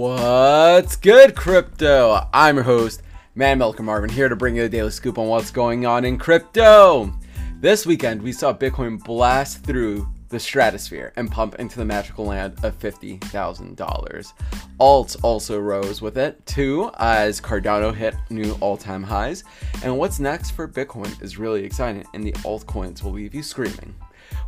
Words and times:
What's 0.00 0.96
good, 0.96 1.36
crypto? 1.36 2.26
I'm 2.32 2.54
your 2.56 2.64
host, 2.64 3.02
Man 3.34 3.58
Malcolm 3.58 3.84
Marvin, 3.84 4.08
here 4.08 4.30
to 4.30 4.34
bring 4.34 4.56
you 4.56 4.64
a 4.64 4.68
daily 4.70 4.88
scoop 4.88 5.18
on 5.18 5.28
what's 5.28 5.50
going 5.50 5.84
on 5.84 6.06
in 6.06 6.16
crypto. 6.16 7.12
This 7.60 7.84
weekend, 7.84 8.22
we 8.22 8.32
saw 8.32 8.54
Bitcoin 8.54 9.04
blast 9.04 9.62
through 9.62 10.08
the 10.30 10.40
stratosphere 10.40 11.12
and 11.16 11.30
pump 11.30 11.56
into 11.56 11.76
the 11.76 11.84
magical 11.84 12.24
land 12.24 12.54
of 12.64 12.78
$50,000. 12.78 14.32
Alts 14.80 15.16
also 15.22 15.58
rose 15.60 16.00
with 16.00 16.16
it 16.16 16.46
too, 16.46 16.90
as 16.98 17.38
Cardano 17.38 17.94
hit 17.94 18.14
new 18.30 18.56
all 18.60 18.78
time 18.78 19.02
highs. 19.02 19.44
And 19.84 19.98
what's 19.98 20.18
next 20.18 20.52
for 20.52 20.66
Bitcoin 20.66 21.22
is 21.22 21.36
really 21.36 21.62
exciting, 21.62 22.06
and 22.14 22.24
the 22.24 22.32
altcoins 22.32 23.02
will 23.02 23.12
leave 23.12 23.34
you 23.34 23.42
screaming. 23.42 23.94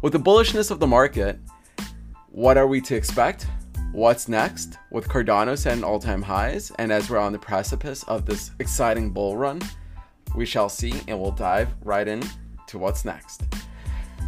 With 0.01 0.15
the 0.15 0.19
bullishness 0.19 0.71
of 0.71 0.81
the 0.81 0.87
market, 0.87 1.39
what 2.31 2.57
are 2.57 2.67
we 2.67 2.81
to 2.81 2.97
expect? 2.97 3.47
What's 3.93 4.27
next? 4.27 4.79
With 4.91 5.07
Cardano 5.07 5.57
setting 5.57 5.85
all 5.85 6.01
time 6.01 6.23
highs, 6.23 6.73
and 6.79 6.91
as 6.91 7.11
we're 7.11 7.19
on 7.19 7.31
the 7.31 7.39
precipice 7.39 8.03
of 8.05 8.25
this 8.25 8.51
exciting 8.59 9.11
bull 9.11 9.37
run, 9.37 9.61
we 10.35 10.47
shall 10.47 10.71
see, 10.71 10.95
and 11.09 11.21
we'll 11.21 11.31
dive 11.31 11.69
right 11.85 12.09
in 12.09 12.23
to 12.69 12.79
what's 12.79 13.05
next. 13.05 13.43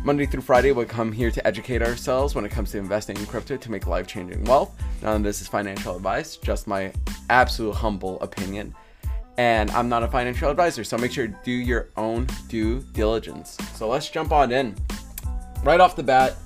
Monday 0.05 0.27
through 0.27 0.43
Friday, 0.43 0.73
we 0.73 0.85
come 0.85 1.11
here 1.11 1.31
to 1.31 1.47
educate 1.47 1.81
ourselves 1.81 2.35
when 2.35 2.45
it 2.45 2.51
comes 2.51 2.73
to 2.73 2.79
investing 2.79 3.17
in 3.17 3.25
crypto 3.25 3.57
to 3.57 3.71
make 3.71 3.87
life 3.87 4.07
changing 4.07 4.45
wealth. 4.45 4.79
None 5.01 5.17
of 5.17 5.23
this 5.23 5.41
is 5.41 5.49
financial 5.49 5.97
advice, 5.97 6.37
just 6.37 6.67
my 6.67 6.93
absolute 7.31 7.73
humble 7.73 8.21
opinion. 8.21 8.75
And 9.39 9.71
I'm 9.71 9.89
not 9.89 10.03
a 10.03 10.09
financial 10.09 10.51
advisor, 10.51 10.85
so 10.85 10.99
make 10.99 11.11
sure 11.11 11.27
to 11.27 11.37
do 11.43 11.51
your 11.51 11.89
own 11.97 12.27
due 12.49 12.81
diligence. 12.93 13.57
So 13.77 13.89
let's 13.89 14.11
jump 14.11 14.31
on 14.31 14.53
in. 14.53 14.77
Right 15.63 15.81
off 15.81 15.97
the 15.97 16.03
bat, 16.03 16.37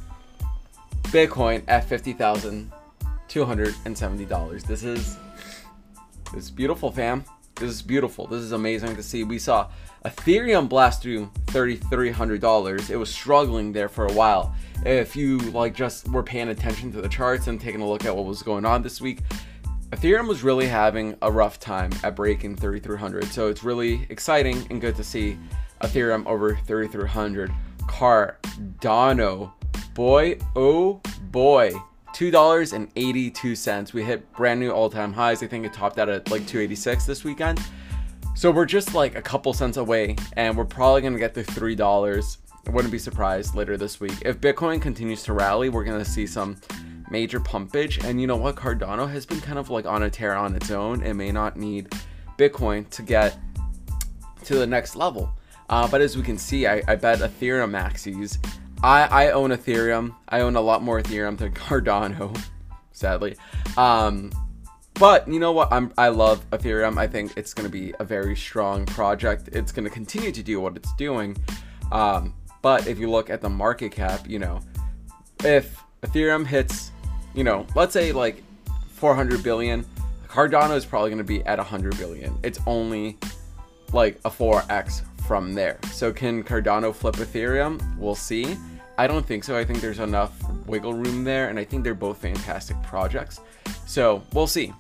Bitcoin 1.11 1.65
at 1.67 1.89
$50,270. 3.29 4.63
This 4.65 4.83
is 4.83 5.17
this 6.33 6.45
is 6.45 6.51
beautiful, 6.51 6.93
fam. 6.93 7.25
This 7.55 7.71
is 7.71 7.83
beautiful. 7.83 8.27
This 8.27 8.43
is 8.43 8.53
amazing 8.53 8.95
to 8.97 9.03
see. 9.03 9.25
We 9.25 9.39
saw 9.39 9.69
Ethereum 10.05 10.69
blast 10.69 11.03
through 11.03 11.31
$3,300. 11.47 12.91
It 12.91 12.97
was 12.97 13.13
struggling 13.13 13.73
there 13.73 13.89
for 13.89 14.07
a 14.07 14.13
while. 14.13 14.55
If 14.85 15.17
you 15.17 15.39
like 15.39 15.75
just 15.75 16.09
were 16.09 16.23
paying 16.23 16.51
attention 16.51 16.93
to 16.93 17.01
the 17.01 17.09
charts 17.09 17.47
and 17.49 17.61
taking 17.61 17.81
a 17.81 17.89
look 17.89 18.05
at 18.05 18.15
what 18.15 18.27
was 18.27 18.43
going 18.43 18.65
on 18.65 18.83
this 18.83 19.01
week, 19.01 19.21
Ethereum 19.91 20.29
was 20.29 20.43
really 20.43 20.67
having 20.67 21.17
a 21.23 21.33
rough 21.33 21.59
time 21.59 21.91
at 22.05 22.15
breaking 22.15 22.57
3300. 22.57 23.25
So 23.25 23.49
it's 23.49 23.65
really 23.65 24.07
exciting 24.11 24.67
and 24.71 24.81
good 24.81 24.95
to 24.97 25.03
see 25.03 25.39
Ethereum 25.81 26.27
over 26.27 26.57
3300. 26.57 27.51
Cardano, 27.89 29.53
boy, 29.95 30.39
oh 30.55 31.01
boy, 31.31 31.73
$2.82. 32.15 33.93
We 33.93 34.03
hit 34.03 34.33
brand 34.33 34.61
new 34.61 34.71
all-time 34.71 35.13
highs. 35.13 35.43
I 35.43 35.47
think 35.47 35.65
it 35.65 35.73
topped 35.73 35.99
out 35.99 36.09
at 36.09 36.31
like 36.31 36.47
286 36.47 37.07
this 37.07 37.25
weekend. 37.25 37.61
So 38.35 38.51
we're 38.51 38.67
just 38.67 38.95
like 38.95 39.17
a 39.17 39.23
couple 39.23 39.53
cents 39.53 39.77
away 39.77 40.17
and 40.35 40.57
we're 40.57 40.65
probably 40.65 41.01
going 41.01 41.13
to 41.13 41.19
get 41.19 41.35
to 41.35 41.43
$3. 41.43 42.37
I 42.67 42.71
wouldn't 42.71 42.93
be 42.93 42.99
surprised 42.99 43.55
later 43.55 43.77
this 43.77 43.99
week. 43.99 44.15
If 44.23 44.41
Bitcoin 44.41 44.81
continues 44.81 45.23
to 45.25 45.33
rally, 45.33 45.69
we're 45.69 45.85
going 45.85 45.99
to 45.99 46.09
see 46.09 46.27
some 46.27 46.57
major 47.11 47.41
pumpage. 47.41 48.05
And 48.05 48.21
you 48.21 48.27
know 48.27 48.37
what? 48.37 48.57
Cardano 48.57 49.11
has 49.11 49.27
been 49.27 49.41
kind 49.41 49.59
of 49.59 49.71
like 49.71 49.87
on 49.87 50.03
a 50.03 50.11
tear 50.11 50.35
on 50.35 50.55
its 50.55 50.71
own. 50.71 51.03
It 51.03 51.15
may 51.15 51.33
not 51.33 51.57
need 51.57 51.93
Bitcoin 52.37 52.89
to 52.91 53.03
get 53.03 53.39
to 54.45 54.55
the 54.55 54.67
next 54.67 54.97
level. 54.97 55.33
Uh, 55.69 55.87
but 55.89 56.01
as 56.01 56.17
we 56.17 56.23
can 56.23 56.39
see, 56.39 56.67
I, 56.67 56.83
I 56.89 56.97
bet 56.97 57.19
Ethereum 57.19 57.71
maxis 57.71 58.39
I, 58.83 59.27
I 59.27 59.31
own 59.33 59.51
Ethereum. 59.51 60.15
I 60.29 60.41
own 60.41 60.57
a 60.57 60.61
lot 60.61 60.83
more 60.83 61.01
Ethereum 61.01 61.37
than 61.37 61.53
Cardano, 61.55 62.39
sadly. 62.93 63.37
Um, 63.77 64.31
but 64.95 65.29
you 65.29 65.39
know 65.39 65.53
what? 65.53 65.73
I'm 65.73 65.93
I 65.97 66.09
love 66.09 66.49
Ethereum. 66.51 66.99
I 66.99 67.07
think 67.07 67.37
it's 67.37 67.55
going 67.55 67.67
to 67.67 67.73
be 67.73 67.95
a 67.99 68.05
very 68.05 68.37
strong 68.37 68.85
project. 68.87 69.49
It's 69.53 69.73
going 69.73 69.85
to 69.85 69.91
continue 69.91 70.33
to 70.33 70.43
do 70.43 70.61
what 70.61 70.77
it's 70.77 70.93
doing. 70.95 71.37
Um, 71.93 72.35
but 72.63 72.87
if 72.87 72.99
you 72.99 73.09
look 73.11 73.31
at 73.31 73.41
the 73.41 73.49
market 73.49 73.93
cap, 73.93 74.29
you 74.29 74.39
know, 74.39 74.61
if 75.45 75.81
Ethereum 76.03 76.45
hits, 76.45 76.91
you 77.35 77.45
know, 77.45 77.67
let's 77.75 77.93
say 77.93 78.13
like 78.13 78.43
400 78.95 79.43
billion, 79.43 79.85
Cardano 80.27 80.77
is 80.77 80.85
probably 80.85 81.11
going 81.11 81.19
to 81.19 81.25
be 81.25 81.45
at 81.45 81.59
100 81.59 81.97
billion. 81.97 82.37
It's 82.43 82.59
only 82.67 83.19
like 83.93 84.19
a 84.25 84.31
4x 84.31 85.03
from 85.29 85.53
there. 85.53 85.79
So 85.93 86.11
can 86.11 86.43
Cardano 86.43 86.93
flip 86.95 87.17
Ethereum? 87.17 87.79
We'll 87.99 88.15
see. 88.15 88.57
I 88.97 89.07
don't 89.07 89.27
think 89.27 89.45
so. 89.45 89.59
I 89.59 89.63
think 89.63 89.83
there's 89.83 89.99
enough 89.99 90.33
wiggle 90.67 90.95
room 90.95 91.23
there, 91.23 91.51
and 91.51 91.59
I 91.59 91.65
think 91.65 91.85
they're 91.85 91.95
both 91.95 92.17
fantastic 92.17 92.83
projects. 92.83 93.41
So 93.87 94.23
we'll 94.33 94.47
see. 94.47 94.73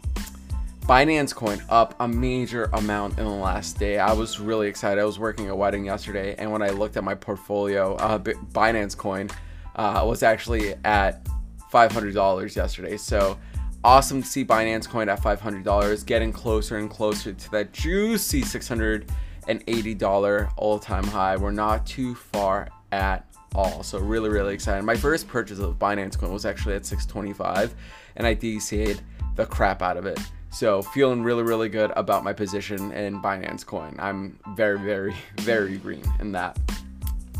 Binance 0.86 1.34
Coin 1.34 1.62
up 1.68 1.94
a 2.00 2.08
major 2.08 2.70
amount 2.72 3.18
in 3.18 3.26
the 3.26 3.30
last 3.30 3.78
day. 3.78 3.98
I 3.98 4.14
was 4.14 4.40
really 4.40 4.68
excited. 4.68 4.98
I 4.98 5.04
was 5.04 5.18
working 5.18 5.50
a 5.50 5.54
wedding 5.54 5.84
yesterday, 5.84 6.34
and 6.38 6.50
when 6.50 6.62
I 6.62 6.70
looked 6.70 6.96
at 6.96 7.04
my 7.04 7.14
portfolio, 7.14 7.96
uh, 7.96 8.18
Binance 8.18 8.96
Coin 8.96 9.28
uh, 9.76 10.02
was 10.06 10.22
actually 10.22 10.74
at 10.82 11.28
$500 11.70 12.56
yesterday. 12.56 12.96
So 12.96 13.38
awesome 13.84 14.22
to 14.22 14.26
see 14.26 14.46
Binance 14.46 14.88
Coin 14.88 15.10
at 15.10 15.20
$500, 15.20 16.06
getting 16.06 16.32
closer 16.32 16.78
and 16.78 16.88
closer 16.88 17.34
to 17.34 17.50
that 17.50 17.74
juicy 17.74 18.40
600 18.40 19.12
an 19.48 19.60
$80 19.60 20.52
all-time 20.56 21.04
high. 21.04 21.36
We're 21.36 21.50
not 21.50 21.86
too 21.86 22.14
far 22.14 22.68
at 22.92 23.26
all. 23.54 23.82
So 23.82 23.98
really, 23.98 24.28
really 24.28 24.54
excited. 24.54 24.84
My 24.84 24.96
first 24.96 25.26
purchase 25.26 25.58
of 25.58 25.78
Binance 25.78 26.18
Coin 26.18 26.32
was 26.32 26.46
actually 26.46 26.74
at 26.74 26.86
625 26.86 27.74
and 28.16 28.26
I 28.26 28.34
DCA'd 28.34 29.02
the 29.36 29.46
crap 29.46 29.82
out 29.82 29.96
of 29.96 30.06
it. 30.06 30.18
So 30.50 30.82
feeling 30.82 31.22
really, 31.22 31.42
really 31.42 31.68
good 31.68 31.92
about 31.96 32.24
my 32.24 32.32
position 32.32 32.92
in 32.92 33.20
Binance 33.20 33.64
Coin. 33.64 33.94
I'm 33.98 34.38
very, 34.54 34.78
very, 34.78 35.14
very 35.38 35.76
green 35.76 36.04
in 36.20 36.32
that. 36.32 36.58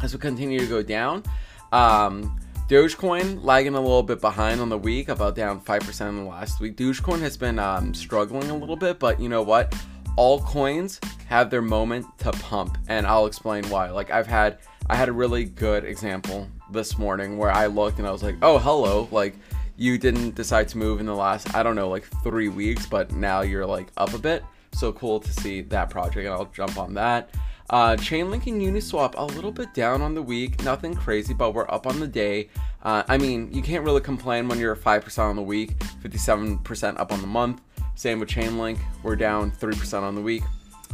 As 0.02 0.14
we 0.14 0.20
continue 0.20 0.60
to 0.60 0.66
go 0.66 0.82
down, 0.82 1.24
um, 1.72 2.38
Dogecoin 2.68 3.42
lagging 3.42 3.74
a 3.74 3.80
little 3.80 4.02
bit 4.02 4.20
behind 4.20 4.60
on 4.60 4.68
the 4.68 4.76
week, 4.76 5.08
about 5.08 5.34
down 5.34 5.58
5% 5.60 6.08
in 6.08 6.16
the 6.16 6.22
last 6.22 6.60
week. 6.60 6.76
Dogecoin 6.76 7.20
has 7.20 7.36
been 7.36 7.58
um, 7.58 7.94
struggling 7.94 8.50
a 8.50 8.56
little 8.56 8.76
bit, 8.76 8.98
but 8.98 9.18
you 9.18 9.30
know 9.30 9.42
what? 9.42 9.74
All 10.18 10.40
coins 10.40 10.98
have 11.28 11.48
their 11.48 11.62
moment 11.62 12.04
to 12.18 12.32
pump 12.32 12.76
and 12.88 13.06
I'll 13.06 13.26
explain 13.26 13.62
why. 13.70 13.88
Like 13.90 14.10
I've 14.10 14.26
had 14.26 14.58
I 14.90 14.96
had 14.96 15.08
a 15.08 15.12
really 15.12 15.44
good 15.44 15.84
example 15.84 16.48
this 16.72 16.98
morning 16.98 17.38
where 17.38 17.52
I 17.52 17.68
looked 17.68 18.00
and 18.00 18.08
I 18.08 18.10
was 18.10 18.24
like, 18.24 18.34
"Oh, 18.42 18.58
hello." 18.58 19.06
Like 19.12 19.36
you 19.76 19.96
didn't 19.96 20.34
decide 20.34 20.66
to 20.70 20.76
move 20.76 20.98
in 20.98 21.06
the 21.06 21.14
last 21.14 21.54
I 21.54 21.62
don't 21.62 21.76
know, 21.76 21.88
like 21.88 22.02
3 22.24 22.48
weeks, 22.48 22.84
but 22.84 23.12
now 23.12 23.42
you're 23.42 23.64
like 23.64 23.92
up 23.96 24.12
a 24.12 24.18
bit. 24.18 24.42
So 24.72 24.92
cool 24.92 25.20
to 25.20 25.32
see 25.32 25.60
that 25.60 25.88
project 25.88 26.26
and 26.26 26.34
I'll 26.34 26.46
jump 26.46 26.78
on 26.78 26.94
that. 26.94 27.30
Uh, 27.70 27.94
Chainlink 27.94 28.48
and 28.48 28.60
Uniswap 28.60 29.14
a 29.16 29.24
little 29.24 29.52
bit 29.52 29.72
down 29.72 30.02
on 30.02 30.16
the 30.16 30.22
week, 30.22 30.64
nothing 30.64 30.96
crazy, 30.96 31.32
but 31.32 31.54
we're 31.54 31.70
up 31.70 31.86
on 31.86 32.00
the 32.00 32.08
day. 32.08 32.48
Uh, 32.82 33.04
I 33.06 33.18
mean, 33.18 33.52
you 33.52 33.62
can't 33.62 33.84
really 33.84 34.00
complain 34.00 34.48
when 34.48 34.58
you're 34.58 34.74
5% 34.74 35.18
on 35.18 35.36
the 35.36 35.42
week, 35.42 35.78
57% 36.02 36.98
up 36.98 37.12
on 37.12 37.20
the 37.20 37.26
month. 37.28 37.60
Same 37.98 38.20
with 38.20 38.28
Chainlink, 38.28 38.78
we're 39.02 39.16
down 39.16 39.50
3% 39.50 40.02
on 40.02 40.14
the 40.14 40.20
week, 40.20 40.44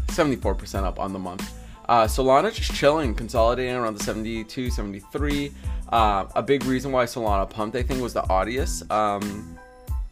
74% 0.07 0.85
up 0.85 0.99
on 0.99 1.13
the 1.13 1.19
month. 1.19 1.53
Uh, 1.87 2.05
Solana 2.05 2.51
just 2.51 2.73
chilling, 2.73 3.15
consolidating 3.15 3.75
around 3.75 3.99
the 3.99 4.03
72, 4.03 4.71
73. 4.71 5.53
Uh, 5.91 6.25
a 6.35 6.43
big 6.43 6.65
reason 6.65 6.93
why 6.93 7.05
Solana 7.05 7.49
pumped, 7.49 7.77
I 7.77 7.83
think, 7.83 8.01
was 8.01 8.15
the 8.15 8.23
Audius 8.23 8.91
um, 8.91 9.55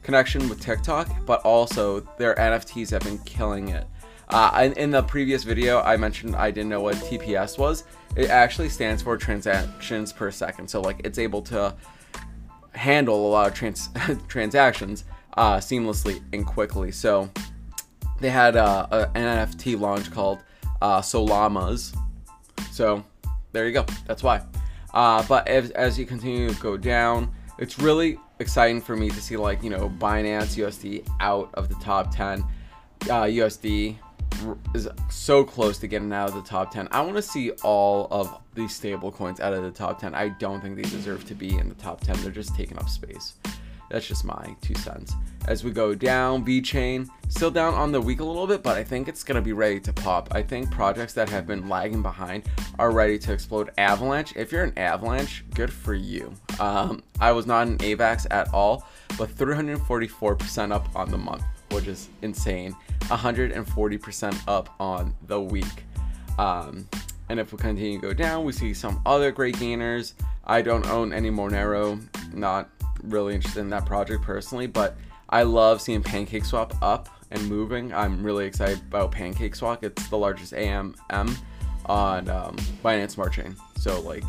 connection 0.02 0.50
with 0.50 0.60
TikTok, 0.60 1.08
but 1.24 1.40
also 1.46 2.00
their 2.18 2.34
NFTs 2.34 2.90
have 2.90 3.00
been 3.04 3.16
killing 3.20 3.70
it. 3.70 3.86
Uh, 4.28 4.60
in, 4.62 4.74
in 4.74 4.90
the 4.90 5.02
previous 5.02 5.44
video, 5.44 5.80
I 5.80 5.96
mentioned 5.96 6.36
I 6.36 6.50
didn't 6.50 6.68
know 6.68 6.82
what 6.82 6.96
TPS 6.96 7.56
was. 7.56 7.84
It 8.16 8.28
actually 8.28 8.68
stands 8.68 9.00
for 9.00 9.16
transactions 9.16 10.12
per 10.12 10.30
second. 10.30 10.68
So, 10.68 10.82
like, 10.82 11.00
it's 11.06 11.18
able 11.18 11.40
to 11.44 11.74
handle 12.72 13.26
a 13.26 13.30
lot 13.30 13.48
of 13.48 13.54
trans 13.54 13.88
transactions 14.28 15.04
uh, 15.36 15.56
seamlessly 15.56 16.22
and 16.32 16.46
quickly. 16.46 16.92
So, 16.92 17.30
they 18.22 18.30
had 18.30 18.56
uh, 18.56 18.86
an 19.14 19.48
NFT 19.48 19.78
launch 19.78 20.10
called 20.10 20.38
uh, 20.80 21.00
Solamas. 21.00 21.94
So 22.70 23.04
there 23.52 23.66
you 23.66 23.72
go. 23.72 23.84
That's 24.06 24.22
why. 24.22 24.42
Uh, 24.94 25.24
but 25.26 25.48
as, 25.48 25.70
as 25.72 25.98
you 25.98 26.06
continue 26.06 26.48
to 26.48 26.60
go 26.60 26.76
down, 26.76 27.32
it's 27.58 27.78
really 27.78 28.18
exciting 28.38 28.80
for 28.80 28.96
me 28.96 29.10
to 29.10 29.20
see 29.20 29.36
like 29.36 29.62
you 29.62 29.70
know 29.70 29.88
Binance 29.98 30.56
USD 30.56 31.06
out 31.20 31.50
of 31.54 31.68
the 31.68 31.74
top 31.76 32.14
10. 32.14 32.44
Uh, 33.02 33.24
USD 33.24 33.96
is 34.74 34.88
so 35.10 35.44
close 35.44 35.78
to 35.78 35.88
getting 35.88 36.12
out 36.12 36.28
of 36.28 36.34
the 36.34 36.42
top 36.42 36.70
10. 36.70 36.88
I 36.92 37.00
want 37.00 37.16
to 37.16 37.22
see 37.22 37.50
all 37.62 38.06
of 38.10 38.40
these 38.54 38.74
stable 38.74 39.10
coins 39.10 39.40
out 39.40 39.52
of 39.52 39.62
the 39.62 39.70
top 39.70 40.00
10. 40.00 40.14
I 40.14 40.28
don't 40.28 40.60
think 40.60 40.76
they 40.76 40.82
deserve 40.82 41.24
to 41.26 41.34
be 41.34 41.58
in 41.58 41.68
the 41.68 41.74
top 41.74 42.00
10. 42.00 42.22
They're 42.22 42.30
just 42.30 42.54
taking 42.54 42.78
up 42.78 42.88
space. 42.88 43.34
That's 43.92 44.06
just 44.06 44.24
my 44.24 44.56
two 44.62 44.74
cents. 44.76 45.12
As 45.46 45.64
we 45.64 45.70
go 45.70 45.94
down, 45.94 46.46
VeChain, 46.46 47.10
still 47.28 47.50
down 47.50 47.74
on 47.74 47.92
the 47.92 48.00
week 48.00 48.20
a 48.20 48.24
little 48.24 48.46
bit, 48.46 48.62
but 48.62 48.78
I 48.78 48.82
think 48.82 49.06
it's 49.06 49.22
gonna 49.22 49.42
be 49.42 49.52
ready 49.52 49.78
to 49.80 49.92
pop. 49.92 50.34
I 50.34 50.40
think 50.40 50.70
projects 50.70 51.12
that 51.12 51.28
have 51.28 51.46
been 51.46 51.68
lagging 51.68 52.00
behind 52.00 52.44
are 52.78 52.90
ready 52.90 53.18
to 53.18 53.34
explode. 53.34 53.70
Avalanche, 53.76 54.34
if 54.34 54.50
you're 54.50 54.64
an 54.64 54.72
Avalanche, 54.78 55.44
good 55.54 55.70
for 55.70 55.92
you. 55.92 56.32
Um, 56.58 57.02
I 57.20 57.32
was 57.32 57.46
not 57.46 57.66
an 57.66 57.76
AVAX 57.78 58.26
at 58.30 58.48
all, 58.54 58.88
but 59.18 59.28
344% 59.28 60.72
up 60.72 60.88
on 60.96 61.10
the 61.10 61.18
month, 61.18 61.44
which 61.70 61.86
is 61.86 62.08
insane. 62.22 62.74
140% 63.00 64.42
up 64.48 64.74
on 64.80 65.14
the 65.26 65.38
week. 65.38 65.84
Um, 66.38 66.88
and 67.28 67.38
if 67.38 67.52
we 67.52 67.58
continue 67.58 68.00
to 68.00 68.06
go 68.06 68.14
down, 68.14 68.46
we 68.46 68.52
see 68.52 68.72
some 68.72 69.02
other 69.04 69.30
great 69.32 69.58
gainers. 69.58 70.14
I 70.46 70.62
don't 70.62 70.86
own 70.88 71.12
any 71.12 71.30
Monero, 71.30 72.00
not 72.32 72.70
really 73.02 73.34
interested 73.34 73.60
in 73.60 73.70
that 73.70 73.86
project 73.86 74.22
personally, 74.22 74.66
but 74.66 74.96
I 75.28 75.44
love 75.44 75.80
seeing 75.80 76.02
Pancake 76.02 76.44
Swap 76.44 76.74
up 76.82 77.08
and 77.30 77.48
moving. 77.48 77.92
I'm 77.92 78.22
really 78.22 78.46
excited 78.46 78.80
about 78.80 79.12
Pancake 79.12 79.54
Swap. 79.54 79.82
It's 79.82 80.08
the 80.08 80.18
largest 80.18 80.52
AMM 80.52 81.36
on 81.86 82.28
um, 82.28 82.56
Binance 82.84 83.12
Smart 83.12 83.32
Chain. 83.32 83.56
So 83.76 84.00
like 84.00 84.24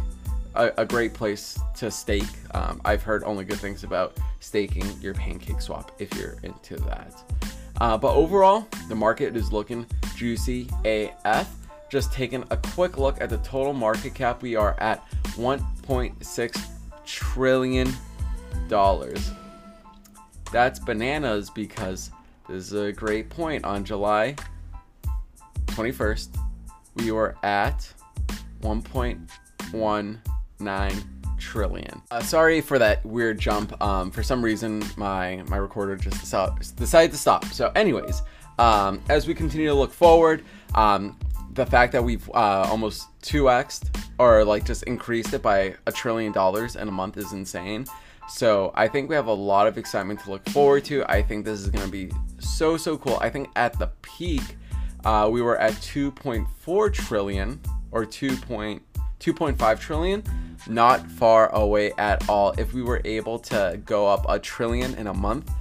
a, 0.56 0.72
a 0.78 0.86
great 0.86 1.14
place 1.14 1.60
to 1.78 1.92
stake. 1.92 2.24
Um, 2.54 2.82
I've 2.86 3.04
heard 3.04 3.24
only 3.24 3.46
good 3.46 3.60
things 3.60 3.84
about 3.84 4.18
staking 4.40 4.86
your 5.02 5.14
Pancake 5.14 5.62
Swap 5.62 5.92
if 6.00 6.14
you're 6.18 6.38
into 6.44 6.78
that. 6.78 7.14
Uh, 7.82 7.98
but 7.98 8.14
overall, 8.14 8.68
the 8.88 8.96
market 8.96 9.36
is 9.36 9.52
looking 9.52 9.86
juicy 10.16 10.70
AF. 10.86 11.54
Just 11.90 12.14
taking 12.14 12.44
a 12.50 12.58
quick 12.58 12.98
look 12.98 13.22
at 13.22 13.30
the 13.30 13.38
total 13.40 13.74
market 13.74 14.16
cap, 14.16 14.42
we 14.42 14.56
are 14.56 14.76
at 14.80 15.06
1.6 15.36 16.62
trillion 17.06 17.94
dollars. 18.68 19.32
That's 20.52 20.80
bananas 20.80 21.50
because 21.50 22.12
this 22.48 22.72
is 22.72 22.74
a 22.74 22.92
great 22.92 23.30
point. 23.30 23.66
On 23.66 23.84
July 23.84 24.36
21st, 25.68 26.38
we 26.96 27.12
were 27.12 27.36
at 27.44 27.92
1.19 28.62 31.04
trillion. 31.40 32.02
Uh, 32.10 32.22
sorry 32.22 32.62
for 32.62 32.80
that 32.80 33.06
weird 33.06 33.40
jump. 33.40 33.80
Um, 33.82 34.12
for 34.12 34.24
some 34.24 34.44
reason, 34.44 34.84
my 34.96 35.44
my 35.48 35.58
recorder 35.58 35.96
just 35.96 36.22
decided 36.76 37.12
to 37.12 37.18
stop. 37.18 37.46
So, 37.46 37.72
anyways, 37.76 38.22
um, 38.60 39.02
as 39.10 39.28
we 39.28 39.34
continue 39.34 39.68
to 39.68 39.74
look 39.74 39.92
forward, 39.92 40.44
um, 40.76 41.18
the 41.54 41.66
fact 41.66 41.92
that 41.94 42.04
we've 42.04 42.28
uh, 42.30 42.68
almost 42.70 43.08
2xed 43.22 43.96
or 44.20 44.46
like 44.46 44.66
just 44.66 44.84
increased 44.84 45.34
it 45.34 45.42
by 45.42 45.76
a 45.86 45.92
trillion 45.92 46.32
dollars 46.32 46.76
in 46.76 46.88
a 46.88 46.92
month 46.92 47.18
is 47.18 47.34
insane. 47.34 47.86
So 48.34 48.72
I 48.74 48.88
think 48.88 49.10
we 49.10 49.16
have 49.16 49.28
a 49.28 49.34
lot 49.34 49.68
of 49.68 49.78
excitement 49.78 50.20
to 50.22 50.32
look 50.32 50.50
forward 50.50 50.84
to. 50.86 51.06
I 51.08 51.22
think 51.22 51.46
this 51.46 51.60
is 51.60 51.70
going 51.70 51.86
to 51.86 51.92
be 51.92 52.12
so, 52.40 52.78
so 52.78 52.98
cool. 52.98 53.20
I 53.22 53.30
think 53.30 53.50
at 53.56 53.78
the 53.78 53.92
peak, 54.02 54.42
uh, 55.06 55.30
we 55.32 55.44
were 55.44 55.56
at 55.60 55.74
2.4 55.74 56.94
trillion 56.94 57.62
or 57.92 58.06
2.2.5 58.06 59.80
trillion, 59.80 60.24
not 60.68 61.06
far 61.12 61.54
away 61.54 61.92
at 62.00 62.28
all. 62.28 62.56
If 62.58 62.74
we 62.74 62.82
were 62.82 63.02
able 63.06 63.38
to 63.38 63.80
go 63.86 64.08
up 64.08 64.26
a 64.28 64.40
trillion 64.40 64.96
in 64.96 65.06
a 65.06 65.14
month, 65.14 65.52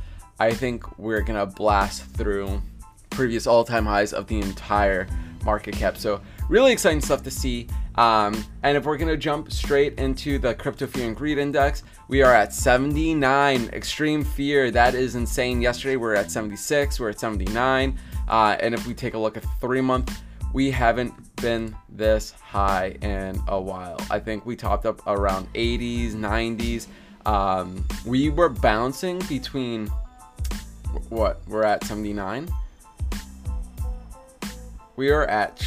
I 0.40 0.54
think 0.54 0.98
we're 0.98 1.20
going 1.20 1.38
to 1.38 1.54
blast 1.54 2.04
through 2.04 2.62
previous 3.10 3.46
all 3.46 3.64
time 3.64 3.84
highs 3.84 4.14
of 4.14 4.28
the 4.28 4.40
entire 4.40 5.06
market 5.44 5.76
cap. 5.76 5.98
So, 5.98 6.22
really 6.48 6.72
exciting 6.72 7.02
stuff 7.02 7.22
to 7.24 7.30
see. 7.30 7.68
Um, 7.96 8.44
and 8.62 8.76
if 8.76 8.84
we're 8.84 8.96
to 9.08 9.16
jump 9.16 9.52
straight 9.52 9.98
into 9.98 10.38
the 10.38 10.54
crypto 10.54 10.86
fear 10.86 11.06
and 11.06 11.16
greed 11.16 11.38
index, 11.38 11.82
we 12.08 12.22
are 12.22 12.32
at 12.32 12.52
79. 12.52 13.68
Extreme 13.72 14.24
fear, 14.24 14.70
that 14.70 14.94
is 14.94 15.14
insane. 15.14 15.60
Yesterday 15.60 15.96
we 15.96 16.06
are 16.08 16.14
at 16.14 16.30
76, 16.30 16.98
we 16.98 17.04
we're 17.04 17.10
at 17.10 17.20
79. 17.20 17.98
Uh, 18.28 18.56
and 18.60 18.74
if 18.74 18.86
we 18.86 18.94
take 18.94 19.14
a 19.14 19.18
look 19.18 19.36
at 19.36 19.44
three 19.60 19.80
month, 19.80 20.22
we 20.52 20.70
haven't 20.70 21.14
been 21.36 21.74
this 21.88 22.32
high 22.32 22.96
in 23.02 23.40
a 23.48 23.60
while. 23.60 23.98
I 24.10 24.18
think 24.18 24.44
we 24.46 24.56
topped 24.56 24.86
up 24.86 25.06
around 25.06 25.52
80s, 25.54 26.12
90s. 26.12 26.86
Um, 27.26 27.84
we 28.04 28.30
were 28.30 28.48
bouncing 28.48 29.18
between 29.28 29.86
what? 31.08 31.40
We're 31.46 31.64
at 31.64 31.84
79. 31.84 32.48
We 34.96 35.10
are 35.10 35.26
at 35.26 35.62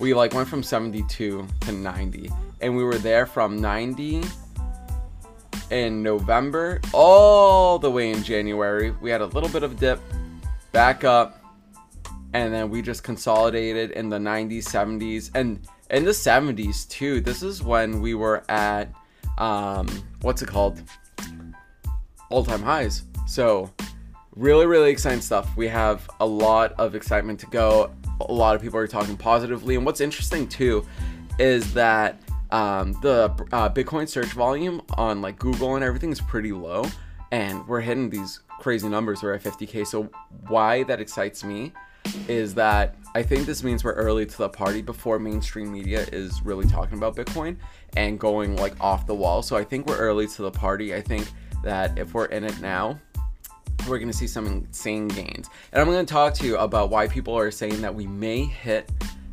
we 0.00 0.14
like 0.14 0.32
went 0.32 0.48
from 0.48 0.62
72 0.62 1.46
to 1.60 1.72
90 1.72 2.30
and 2.62 2.74
we 2.74 2.82
were 2.82 2.96
there 2.96 3.26
from 3.26 3.60
90 3.60 4.22
in 5.70 6.02
November 6.02 6.80
all 6.92 7.78
the 7.78 7.90
way 7.90 8.10
in 8.10 8.24
January. 8.24 8.92
We 9.02 9.10
had 9.10 9.20
a 9.20 9.26
little 9.26 9.50
bit 9.50 9.62
of 9.62 9.78
dip 9.78 10.00
back 10.72 11.04
up 11.04 11.44
and 12.32 12.52
then 12.52 12.70
we 12.70 12.80
just 12.80 13.04
consolidated 13.04 13.90
in 13.92 14.08
the 14.08 14.16
90s, 14.16 14.64
70s 14.64 15.30
and 15.34 15.60
in 15.90 16.04
the 16.06 16.12
70s 16.12 16.88
too. 16.88 17.20
This 17.20 17.42
is 17.42 17.62
when 17.62 18.00
we 18.00 18.14
were 18.14 18.42
at 18.48 18.90
um 19.36 19.86
what's 20.22 20.40
it 20.40 20.48
called? 20.48 20.82
All-time 22.30 22.62
highs. 22.62 23.02
So 23.26 23.70
really 24.34 24.64
really 24.64 24.90
exciting 24.90 25.20
stuff. 25.20 25.54
We 25.58 25.68
have 25.68 26.08
a 26.20 26.26
lot 26.26 26.72
of 26.78 26.94
excitement 26.94 27.38
to 27.40 27.46
go 27.46 27.92
a 28.28 28.32
lot 28.32 28.56
of 28.56 28.62
people 28.62 28.78
are 28.78 28.86
talking 28.86 29.16
positively. 29.16 29.76
And 29.76 29.84
what's 29.84 30.00
interesting 30.00 30.48
too 30.48 30.86
is 31.38 31.72
that 31.74 32.20
um, 32.50 32.92
the 33.00 33.32
uh, 33.52 33.70
Bitcoin 33.70 34.08
search 34.08 34.32
volume 34.32 34.82
on 34.94 35.22
like 35.22 35.38
Google 35.38 35.76
and 35.76 35.84
everything 35.84 36.10
is 36.10 36.20
pretty 36.20 36.52
low, 36.52 36.84
and 37.30 37.66
we're 37.66 37.80
hitting 37.80 38.10
these 38.10 38.40
crazy 38.58 38.88
numbers. 38.88 39.22
We're 39.22 39.34
at 39.34 39.42
50k. 39.42 39.86
So 39.86 40.10
why 40.48 40.82
that 40.84 41.00
excites 41.00 41.44
me 41.44 41.72
is 42.28 42.54
that 42.54 42.96
I 43.14 43.22
think 43.22 43.46
this 43.46 43.62
means 43.62 43.84
we're 43.84 43.92
early 43.92 44.26
to 44.26 44.38
the 44.38 44.48
party 44.48 44.82
before 44.82 45.18
mainstream 45.18 45.72
media 45.72 46.06
is 46.12 46.42
really 46.42 46.66
talking 46.66 46.98
about 46.98 47.16
Bitcoin 47.16 47.56
and 47.96 48.18
going 48.18 48.56
like 48.56 48.74
off 48.80 49.06
the 49.06 49.14
wall. 49.14 49.42
So 49.42 49.56
I 49.56 49.64
think 49.64 49.86
we're 49.86 49.98
early 49.98 50.26
to 50.28 50.42
the 50.42 50.50
party. 50.50 50.94
I 50.94 51.00
think 51.00 51.28
that 51.62 51.98
if 51.98 52.14
we're 52.14 52.26
in 52.26 52.44
it 52.44 52.60
now, 52.60 52.98
we're 53.90 53.98
to 54.08 54.16
see 54.16 54.28
some 54.28 54.46
insane 54.46 55.08
gains. 55.08 55.50
And 55.72 55.82
I'm 55.82 55.88
to 56.06 56.10
talk 56.10 56.32
to 56.34 56.46
you 56.46 56.56
about 56.56 56.90
why 56.90 57.08
people 57.08 57.36
are 57.36 57.50
saying 57.50 57.82
that 57.82 57.94
we 57.94 58.06
may 58.06 58.44
hit 58.44 58.90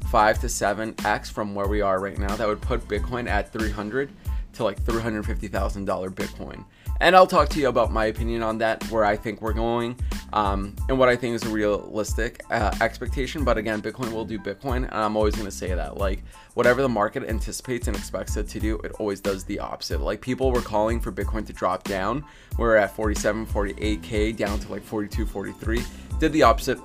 5 0.09 0.39
to 0.41 0.47
7x 0.47 1.31
from 1.31 1.53
where 1.53 1.67
we 1.67 1.81
are 1.81 1.99
right 1.99 2.17
now. 2.17 2.35
That 2.35 2.47
would 2.47 2.61
put 2.61 2.87
Bitcoin 2.87 3.29
at 3.29 3.53
300 3.53 4.09
to 4.53 4.63
like 4.63 4.81
$350,000 4.83 6.09
Bitcoin. 6.09 6.65
And 6.99 7.15
I'll 7.15 7.27
talk 7.27 7.49
to 7.49 7.59
you 7.59 7.67
about 7.67 7.91
my 7.91 8.05
opinion 8.05 8.41
on 8.41 8.57
that, 8.57 8.83
where 8.89 9.05
I 9.05 9.15
think 9.15 9.41
we're 9.41 9.53
going, 9.53 9.95
um, 10.33 10.75
and 10.89 10.99
what 10.99 11.09
I 11.09 11.15
think 11.15 11.35
is 11.35 11.43
a 11.43 11.49
realistic 11.49 12.41
uh, 12.49 12.75
expectation. 12.81 13.43
But 13.43 13.57
again, 13.57 13.81
Bitcoin 13.81 14.11
will 14.11 14.25
do 14.25 14.37
Bitcoin, 14.37 14.77
and 14.77 14.93
I'm 14.93 15.15
always 15.15 15.35
going 15.35 15.45
to 15.45 15.51
say 15.51 15.73
that. 15.73 15.97
Like, 15.97 16.23
whatever 16.53 16.81
the 16.81 16.89
market 16.89 17.23
anticipates 17.23 17.87
and 17.87 17.95
expects 17.95 18.35
it 18.37 18.47
to 18.49 18.59
do, 18.59 18.79
it 18.79 18.91
always 18.93 19.19
does 19.19 19.43
the 19.45 19.59
opposite. 19.59 20.01
Like, 20.01 20.21
people 20.21 20.51
were 20.51 20.61
calling 20.61 20.99
for 20.99 21.11
Bitcoin 21.11 21.45
to 21.47 21.53
drop 21.53 21.83
down. 21.83 22.25
We're 22.57 22.75
at 22.75 22.95
47, 22.95 23.45
48K, 23.47 24.35
down 24.35 24.59
to 24.59 24.71
like 24.71 24.83
42, 24.83 25.25
43. 25.25 25.83
Did 26.19 26.33
the 26.33 26.43
opposite, 26.43 26.79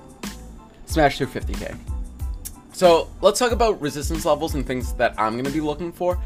smashed 0.85 1.17
to 1.17 1.27
50K. 1.27 1.77
So 2.73 3.07
let's 3.21 3.37
talk 3.37 3.51
about 3.51 3.79
resistance 3.81 4.25
levels 4.25 4.55
and 4.55 4.65
things 4.65 4.93
that 4.93 5.13
I'm 5.19 5.33
going 5.33 5.45
to 5.45 5.51
be 5.51 5.61
looking 5.61 5.91
for. 5.91 6.19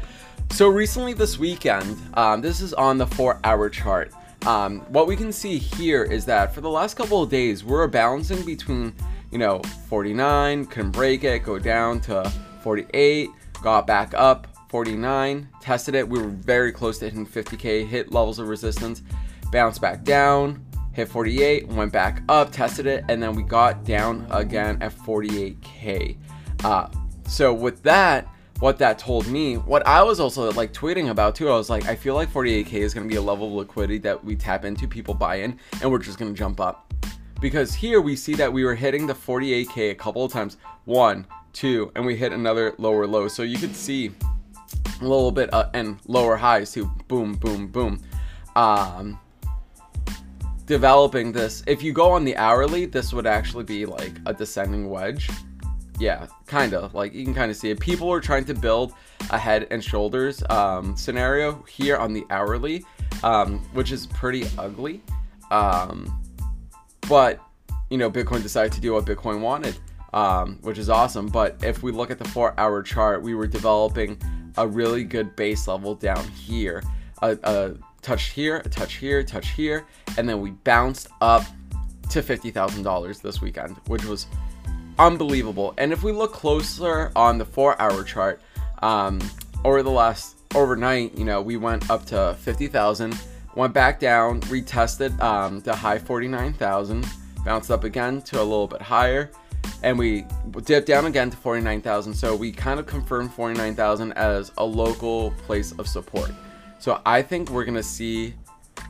So 0.50 0.68
recently 0.68 1.12
this 1.12 1.38
weekend, 1.38 1.98
um, 2.14 2.40
this 2.40 2.60
is 2.60 2.72
on 2.72 2.96
the 2.96 3.06
four 3.06 3.38
hour 3.44 3.68
chart. 3.68 4.12
Um, 4.46 4.80
what 4.88 5.06
we 5.06 5.16
can 5.16 5.32
see 5.32 5.58
here 5.58 6.04
is 6.04 6.24
that 6.26 6.54
for 6.54 6.60
the 6.60 6.70
last 6.70 6.94
couple 6.94 7.22
of 7.22 7.30
days, 7.30 7.64
we're 7.64 7.86
bouncing 7.88 8.44
between, 8.44 8.94
you 9.30 9.38
know, 9.38 9.60
49, 9.88 10.66
couldn't 10.66 10.92
break 10.92 11.24
it, 11.24 11.42
go 11.42 11.58
down 11.58 12.00
to 12.02 12.30
48, 12.62 13.30
got 13.62 13.86
back 13.86 14.14
up, 14.14 14.46
49, 14.68 15.48
tested 15.60 15.94
it. 15.94 16.08
We 16.08 16.20
were 16.20 16.28
very 16.28 16.72
close 16.72 16.98
to 16.98 17.06
hitting 17.06 17.26
50K, 17.26 17.86
hit 17.86 18.12
levels 18.12 18.38
of 18.38 18.48
resistance, 18.48 19.02
bounced 19.50 19.80
back 19.80 20.04
down, 20.04 20.64
hit 20.92 21.08
48, 21.08 21.68
went 21.68 21.92
back 21.92 22.22
up, 22.28 22.52
tested 22.52 22.86
it, 22.86 23.04
and 23.08 23.22
then 23.22 23.34
we 23.34 23.42
got 23.42 23.84
down 23.84 24.26
again 24.30 24.78
at 24.82 24.92
48K. 24.92 26.16
Uh, 26.64 26.88
so 27.26 27.52
with 27.52 27.82
that, 27.82 28.28
what 28.60 28.78
that 28.78 28.98
told 28.98 29.26
me, 29.28 29.56
what 29.56 29.86
I 29.86 30.02
was 30.02 30.18
also 30.18 30.50
like 30.52 30.72
tweeting 30.72 31.10
about 31.10 31.36
too, 31.36 31.48
I 31.48 31.54
was 31.54 31.70
like, 31.70 31.86
I 31.86 31.94
feel 31.94 32.14
like 32.14 32.28
48k 32.30 32.72
is 32.72 32.92
going 32.92 33.06
to 33.06 33.12
be 33.12 33.16
a 33.16 33.22
level 33.22 33.46
of 33.46 33.52
liquidity 33.52 33.98
that 33.98 34.24
we 34.24 34.34
tap 34.34 34.64
into, 34.64 34.88
people 34.88 35.14
buy 35.14 35.36
in, 35.36 35.58
and 35.80 35.90
we're 35.90 35.98
just 35.98 36.18
going 36.18 36.32
to 36.32 36.38
jump 36.38 36.60
up. 36.60 36.92
Because 37.40 37.72
here 37.72 38.00
we 38.00 38.16
see 38.16 38.34
that 38.34 38.52
we 38.52 38.64
were 38.64 38.74
hitting 38.74 39.06
the 39.06 39.14
48k 39.14 39.92
a 39.92 39.94
couple 39.94 40.24
of 40.24 40.32
times, 40.32 40.56
one, 40.86 41.24
two, 41.52 41.92
and 41.94 42.04
we 42.04 42.16
hit 42.16 42.32
another 42.32 42.74
lower 42.78 43.06
low. 43.06 43.28
So 43.28 43.44
you 43.44 43.58
could 43.58 43.76
see 43.76 44.10
a 45.00 45.04
little 45.04 45.30
bit 45.30 45.54
uh, 45.54 45.70
and 45.74 45.98
lower 46.06 46.36
highs 46.36 46.72
too, 46.72 46.90
boom, 47.06 47.34
boom, 47.34 47.68
boom. 47.68 48.02
Um, 48.56 49.20
developing 50.66 51.30
this, 51.30 51.62
if 51.68 51.80
you 51.80 51.92
go 51.92 52.10
on 52.10 52.24
the 52.24 52.36
hourly, 52.36 52.86
this 52.86 53.12
would 53.12 53.26
actually 53.26 53.64
be 53.64 53.86
like 53.86 54.14
a 54.26 54.34
descending 54.34 54.90
wedge 54.90 55.30
yeah, 55.98 56.26
kind 56.46 56.74
of. 56.74 56.94
Like 56.94 57.14
you 57.14 57.24
can 57.24 57.34
kind 57.34 57.50
of 57.50 57.56
see 57.56 57.70
it. 57.70 57.80
People 57.80 58.10
are 58.12 58.20
trying 58.20 58.44
to 58.46 58.54
build 58.54 58.92
a 59.30 59.38
head 59.38 59.66
and 59.70 59.82
shoulders 59.82 60.42
um, 60.50 60.96
scenario 60.96 61.62
here 61.68 61.96
on 61.96 62.12
the 62.12 62.24
hourly. 62.30 62.84
um, 63.22 63.58
which 63.72 63.92
is 63.92 64.06
pretty 64.06 64.46
ugly. 64.58 65.02
Um, 65.50 66.22
but 67.08 67.40
you 67.90 67.98
know, 67.98 68.10
Bitcoin 68.10 68.42
decided 68.42 68.72
to 68.72 68.80
do 68.80 68.92
what 68.92 69.06
Bitcoin 69.06 69.40
wanted, 69.40 69.78
um, 70.12 70.58
which 70.62 70.78
is 70.78 70.90
awesome. 70.90 71.26
But 71.26 71.56
if 71.62 71.82
we 71.82 71.90
look 71.90 72.10
at 72.10 72.18
the 72.18 72.28
four-hour 72.28 72.82
chart, 72.82 73.22
we 73.22 73.34
were 73.34 73.46
developing 73.46 74.20
a 74.56 74.66
really 74.66 75.04
good 75.04 75.34
base 75.36 75.66
level 75.68 75.94
down 75.94 76.26
here, 76.28 76.82
a, 77.22 77.38
a 77.44 77.74
touch 78.02 78.30
here, 78.30 78.58
a 78.58 78.68
touch 78.68 78.94
here, 78.94 79.20
a 79.20 79.24
touch 79.24 79.50
here, 79.50 79.86
and 80.18 80.28
then 80.28 80.40
we 80.40 80.50
bounced 80.50 81.08
up 81.20 81.44
to 82.10 82.22
$50,000 82.22 83.22
this 83.22 83.40
weekend, 83.40 83.76
which 83.86 84.04
was 84.04 84.26
unbelievable. 84.98 85.74
And 85.78 85.92
if 85.92 86.02
we 86.02 86.12
look 86.12 86.32
closer 86.32 87.12
on 87.14 87.38
the 87.38 87.44
four 87.44 87.80
hour 87.80 88.02
chart, 88.04 88.40
um, 88.82 89.20
over 89.64 89.82
the 89.82 89.90
last 89.90 90.36
overnight, 90.54 91.16
you 91.16 91.24
know, 91.24 91.42
we 91.42 91.56
went 91.56 91.90
up 91.90 92.04
to 92.06 92.36
50,000, 92.40 93.18
went 93.54 93.74
back 93.74 94.00
down, 94.00 94.40
retested 94.42 95.20
um, 95.20 95.60
the 95.60 95.74
high 95.74 95.98
49,000, 95.98 97.06
bounced 97.44 97.70
up 97.70 97.84
again 97.84 98.22
to 98.22 98.40
a 98.40 98.42
little 98.42 98.66
bit 98.68 98.82
higher, 98.82 99.30
and 99.82 99.98
we 99.98 100.24
dipped 100.64 100.86
down 100.86 101.06
again 101.06 101.30
to 101.30 101.36
49,000. 101.36 102.14
So 102.14 102.34
we 102.34 102.52
kind 102.52 102.78
of 102.78 102.86
confirmed 102.86 103.32
49,000 103.32 104.12
as 104.12 104.52
a 104.58 104.64
local 104.64 105.32
place 105.46 105.72
of 105.72 105.88
support. 105.88 106.30
So 106.78 107.00
I 107.04 107.22
think 107.22 107.50
we're 107.50 107.64
gonna 107.64 107.82
see 107.82 108.34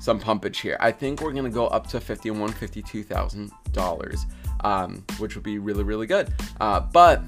some 0.00 0.20
pumpage 0.20 0.60
here. 0.60 0.76
I 0.80 0.92
think 0.92 1.22
we're 1.22 1.32
gonna 1.32 1.48
go 1.50 1.66
up 1.68 1.86
to 1.88 2.00
51, 2.00 2.52
52,000 2.52 3.50
dollars, 3.72 4.26
um, 4.60 5.04
which 5.18 5.34
would 5.34 5.44
be 5.44 5.58
really, 5.58 5.84
really 5.84 6.06
good. 6.06 6.32
Uh, 6.60 6.80
but 6.80 7.22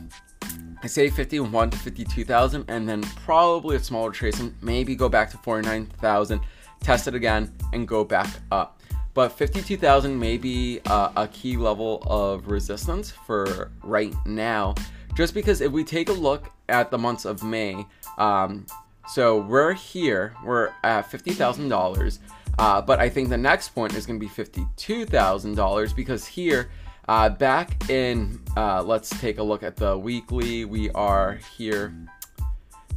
I 0.82 0.86
say 0.86 1.10
51 1.10 1.70
to 1.70 1.78
52,000 1.78 2.64
and 2.68 2.88
then 2.88 3.02
probably 3.02 3.76
a 3.76 3.80
smaller 3.80 4.10
tracing, 4.10 4.54
maybe 4.62 4.94
go 4.94 5.08
back 5.08 5.30
to 5.30 5.38
49,000, 5.38 6.40
test 6.80 7.06
it 7.06 7.14
again 7.14 7.52
and 7.72 7.86
go 7.86 8.04
back 8.04 8.28
up. 8.50 8.80
But 9.12 9.30
52,000 9.30 10.18
may 10.18 10.38
be 10.38 10.80
uh, 10.86 11.10
a 11.16 11.28
key 11.28 11.56
level 11.56 12.02
of 12.06 12.50
resistance 12.50 13.10
for 13.10 13.70
right 13.82 14.14
now, 14.24 14.74
just 15.14 15.34
because 15.34 15.60
if 15.60 15.72
we 15.72 15.84
take 15.84 16.08
a 16.08 16.12
look 16.12 16.50
at 16.68 16.90
the 16.90 16.98
months 16.98 17.24
of 17.24 17.42
May, 17.42 17.84
um, 18.18 18.64
so 19.08 19.38
we're 19.38 19.72
here, 19.72 20.34
we're 20.44 20.70
at 20.84 21.10
$50,000, 21.10 22.18
uh, 22.58 22.80
but 22.80 23.00
I 23.00 23.08
think 23.08 23.28
the 23.28 23.36
next 23.36 23.70
point 23.70 23.94
is 23.94 24.06
to 24.20 24.26
be 24.26 24.32
$52,000 24.32 25.96
because 25.96 26.26
here 26.26 26.70
uh, 27.08 27.28
back 27.28 27.90
in, 27.90 28.40
uh, 28.56 28.82
let's 28.82 29.10
take 29.20 29.38
a 29.38 29.42
look 29.42 29.62
at 29.62 29.76
the 29.76 29.96
weekly. 29.96 30.64
We 30.64 30.90
are 30.90 31.38
here, 31.56 31.94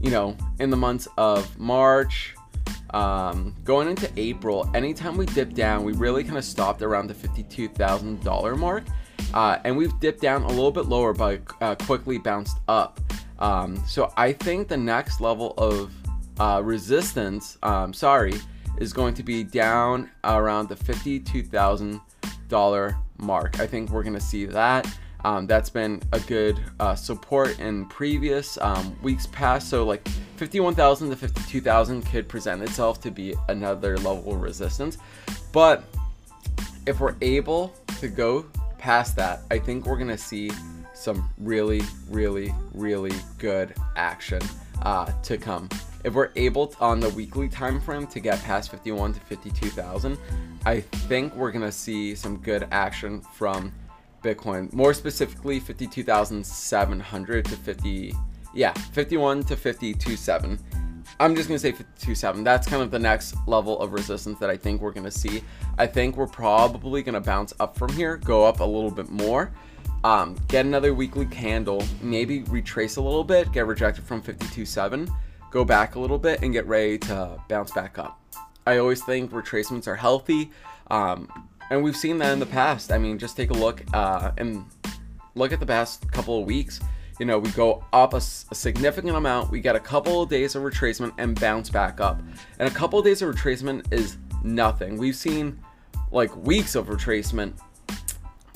you 0.02 0.12
know, 0.12 0.36
in 0.60 0.70
the 0.70 0.78
months 0.78 1.08
of 1.18 1.58
March, 1.60 2.36
um, 2.92 3.56
going 3.64 3.90
into 3.90 4.10
April. 4.18 4.70
Anytime 4.74 5.18
we 5.18 5.26
dip 5.26 5.54
down, 5.54 5.84
we 5.84 5.94
really 5.94 6.24
kind 6.24 6.38
of 6.38 6.46
stopped 6.46 6.82
around 6.82 7.08
the 7.08 7.14
$52,000 7.14 8.58
mark. 8.58 8.84
Uh, 9.34 9.58
and 9.64 9.76
we've 9.76 10.00
dipped 10.00 10.22
down 10.22 10.44
a 10.44 10.48
little 10.48 10.72
bit 10.72 10.86
lower, 10.86 11.14
but 11.14 11.42
uh, 11.62 11.76
quickly 11.76 12.18
bounced 12.18 12.58
up. 12.68 13.00
Um, 13.40 13.84
so 13.88 14.14
I 14.16 14.34
think 14.34 14.68
the 14.68 14.78
next 14.78 15.22
level 15.22 15.54
of 15.58 15.92
uh, 16.40 16.62
resistance, 16.64 17.58
um, 17.64 17.94
sorry, 17.94 18.36
is 18.78 18.94
going 18.94 19.16
to 19.16 19.24
be 19.24 19.44
down 19.44 20.10
around 20.24 20.70
the 20.70 20.76
$52,000 20.76 22.96
mark. 23.18 23.60
I 23.60 23.68
think 23.68 23.90
we're 23.90 24.04
going 24.04 24.16
to 24.16 24.22
see 24.22 24.46
that. 24.46 24.88
Um, 25.26 25.48
that's 25.48 25.70
been 25.70 26.02
a 26.12 26.20
good 26.22 26.60
uh, 26.80 26.96
support 26.96 27.58
in 27.60 27.86
previous 27.86 28.58
um, 28.58 28.98
weeks 29.02 29.28
past. 29.28 29.70
So 29.70 29.86
like 29.86 30.06
51,000 30.36 31.10
to 31.10 31.16
52,000 31.16 32.02
could 32.04 32.28
present 32.28 32.62
itself 32.62 33.00
to 33.02 33.12
be 33.12 33.34
another 33.48 33.98
level 33.98 34.34
of 34.34 34.42
resistance. 34.42 34.98
But 35.54 35.84
if 36.86 37.00
we're 37.00 37.16
able 37.22 37.74
to 38.00 38.10
go 38.10 38.46
past 38.78 39.16
that, 39.16 39.42
I 39.50 39.60
think 39.60 39.86
we're 39.86 39.98
to 40.08 40.18
see 40.18 40.52
some 40.94 41.30
really, 41.38 41.82
really, 42.10 42.54
really 42.74 43.14
good 43.38 43.74
action 43.96 44.42
uh, 44.82 45.12
to 45.24 45.38
come. 45.38 45.70
If 46.04 46.14
we're 46.14 46.32
able 46.36 46.68
to, 46.68 46.80
on 46.82 47.00
the 47.00 47.10
weekly 47.10 47.48
time 47.48 47.80
frame 47.80 48.08
to 48.08 48.20
get 48.20 48.42
past 48.44 48.72
51 48.72 49.14
to 49.14 49.20
52,000, 49.22 50.18
I 50.66 50.82
think 50.82 51.34
we're 51.36 51.52
gonna 51.52 51.72
see 51.72 52.14
some 52.14 52.38
good 52.38 52.68
action 52.72 53.22
from 53.22 53.72
Bitcoin. 54.22 54.72
More 54.74 54.94
specifically, 54.94 55.60
52,700 55.60 57.46
to 57.46 57.56
50, 57.56 58.14
yeah, 58.54 58.74
51 58.74 59.44
to 59.44 59.56
52.7. 59.56 60.60
I'm 61.20 61.36
just 61.36 61.48
gonna 61.48 61.60
say 61.60 61.72
52.7. 61.72 62.44
That's 62.44 62.68
kind 62.68 62.82
of 62.82 62.92
the 62.92 63.00
next 63.00 63.36
level 63.48 63.80
of 63.80 63.94
resistance 63.94 64.40
that 64.40 64.50
I 64.50 64.58
think 64.58 64.82
we're 64.82 64.92
gonna 64.92 65.12
see. 65.12 65.42
I 65.78 65.88
think 65.88 66.18
we're 66.18 66.28
probably 66.28 67.02
gonna 67.02 67.22
bounce 67.22 67.54
up 67.62 67.78
from 67.78 67.94
here, 67.94 68.18
go 68.18 68.46
up 68.46 68.60
a 68.60 68.66
little 68.66 68.92
bit 68.92 69.10
more. 69.10 69.52
Um, 70.04 70.36
get 70.50 70.66
another 70.66 70.94
weekly 70.94 71.26
candle, 71.28 71.82
maybe 72.02 72.44
retrace 72.44 72.98
a 72.98 73.02
little 73.02 73.24
bit, 73.24 73.54
get 73.54 73.68
rejected 73.68 74.04
from 74.04 74.22
52.7 74.22 75.10
go 75.54 75.64
back 75.64 75.94
a 75.94 76.00
little 76.00 76.18
bit 76.18 76.42
and 76.42 76.52
get 76.52 76.66
ready 76.66 76.98
to 76.98 77.38
bounce 77.48 77.72
back 77.72 78.00
up. 78.00 78.20
I 78.66 78.80
always 78.80 79.04
think 79.04 79.32
retracements 79.32 79.88
are 79.88 79.96
healthy, 79.96 80.50
um, 80.90 81.30
and 81.70 81.84
we've 81.84 81.96
seen 81.96 82.18
that 82.18 82.34
in 82.34 82.40
the 82.40 82.48
past. 82.48 82.92
I 82.92 82.98
mean, 82.98 83.20
just 83.20 83.38
take 83.38 83.52
a 83.52 83.54
look 83.54 83.84
uh, 83.94 84.32
and 84.38 84.66
look 85.36 85.52
at 85.52 85.60
the 85.60 85.66
past 85.66 86.12
couple 86.12 86.40
of 86.40 86.48
weeks. 86.48 86.80
You 87.20 87.28
know, 87.28 87.38
we 87.38 87.52
go 87.52 87.86
up 87.94 88.16
a, 88.16 88.18
a, 88.18 88.56
significant 88.56 89.16
amount, 89.16 89.52
we 89.52 89.62
get 89.62 89.76
a 89.76 89.80
couple 89.80 90.24
of 90.24 90.30
days 90.30 90.56
of 90.56 90.64
retracement 90.64 91.14
and 91.20 91.40
bounce 91.40 91.70
back 91.70 92.02
up. 92.02 92.20
And 92.58 92.68
a 92.68 92.72
couple 92.72 92.98
of 92.98 93.06
days 93.06 93.22
of 93.22 93.34
retracement 93.34 93.94
is 93.94 94.18
nothing. 94.44 94.98
We've 94.98 95.16
seen 95.16 95.60
like 96.12 96.36
weeks 96.36 96.74
of 96.74 96.88
retracement 96.88 97.54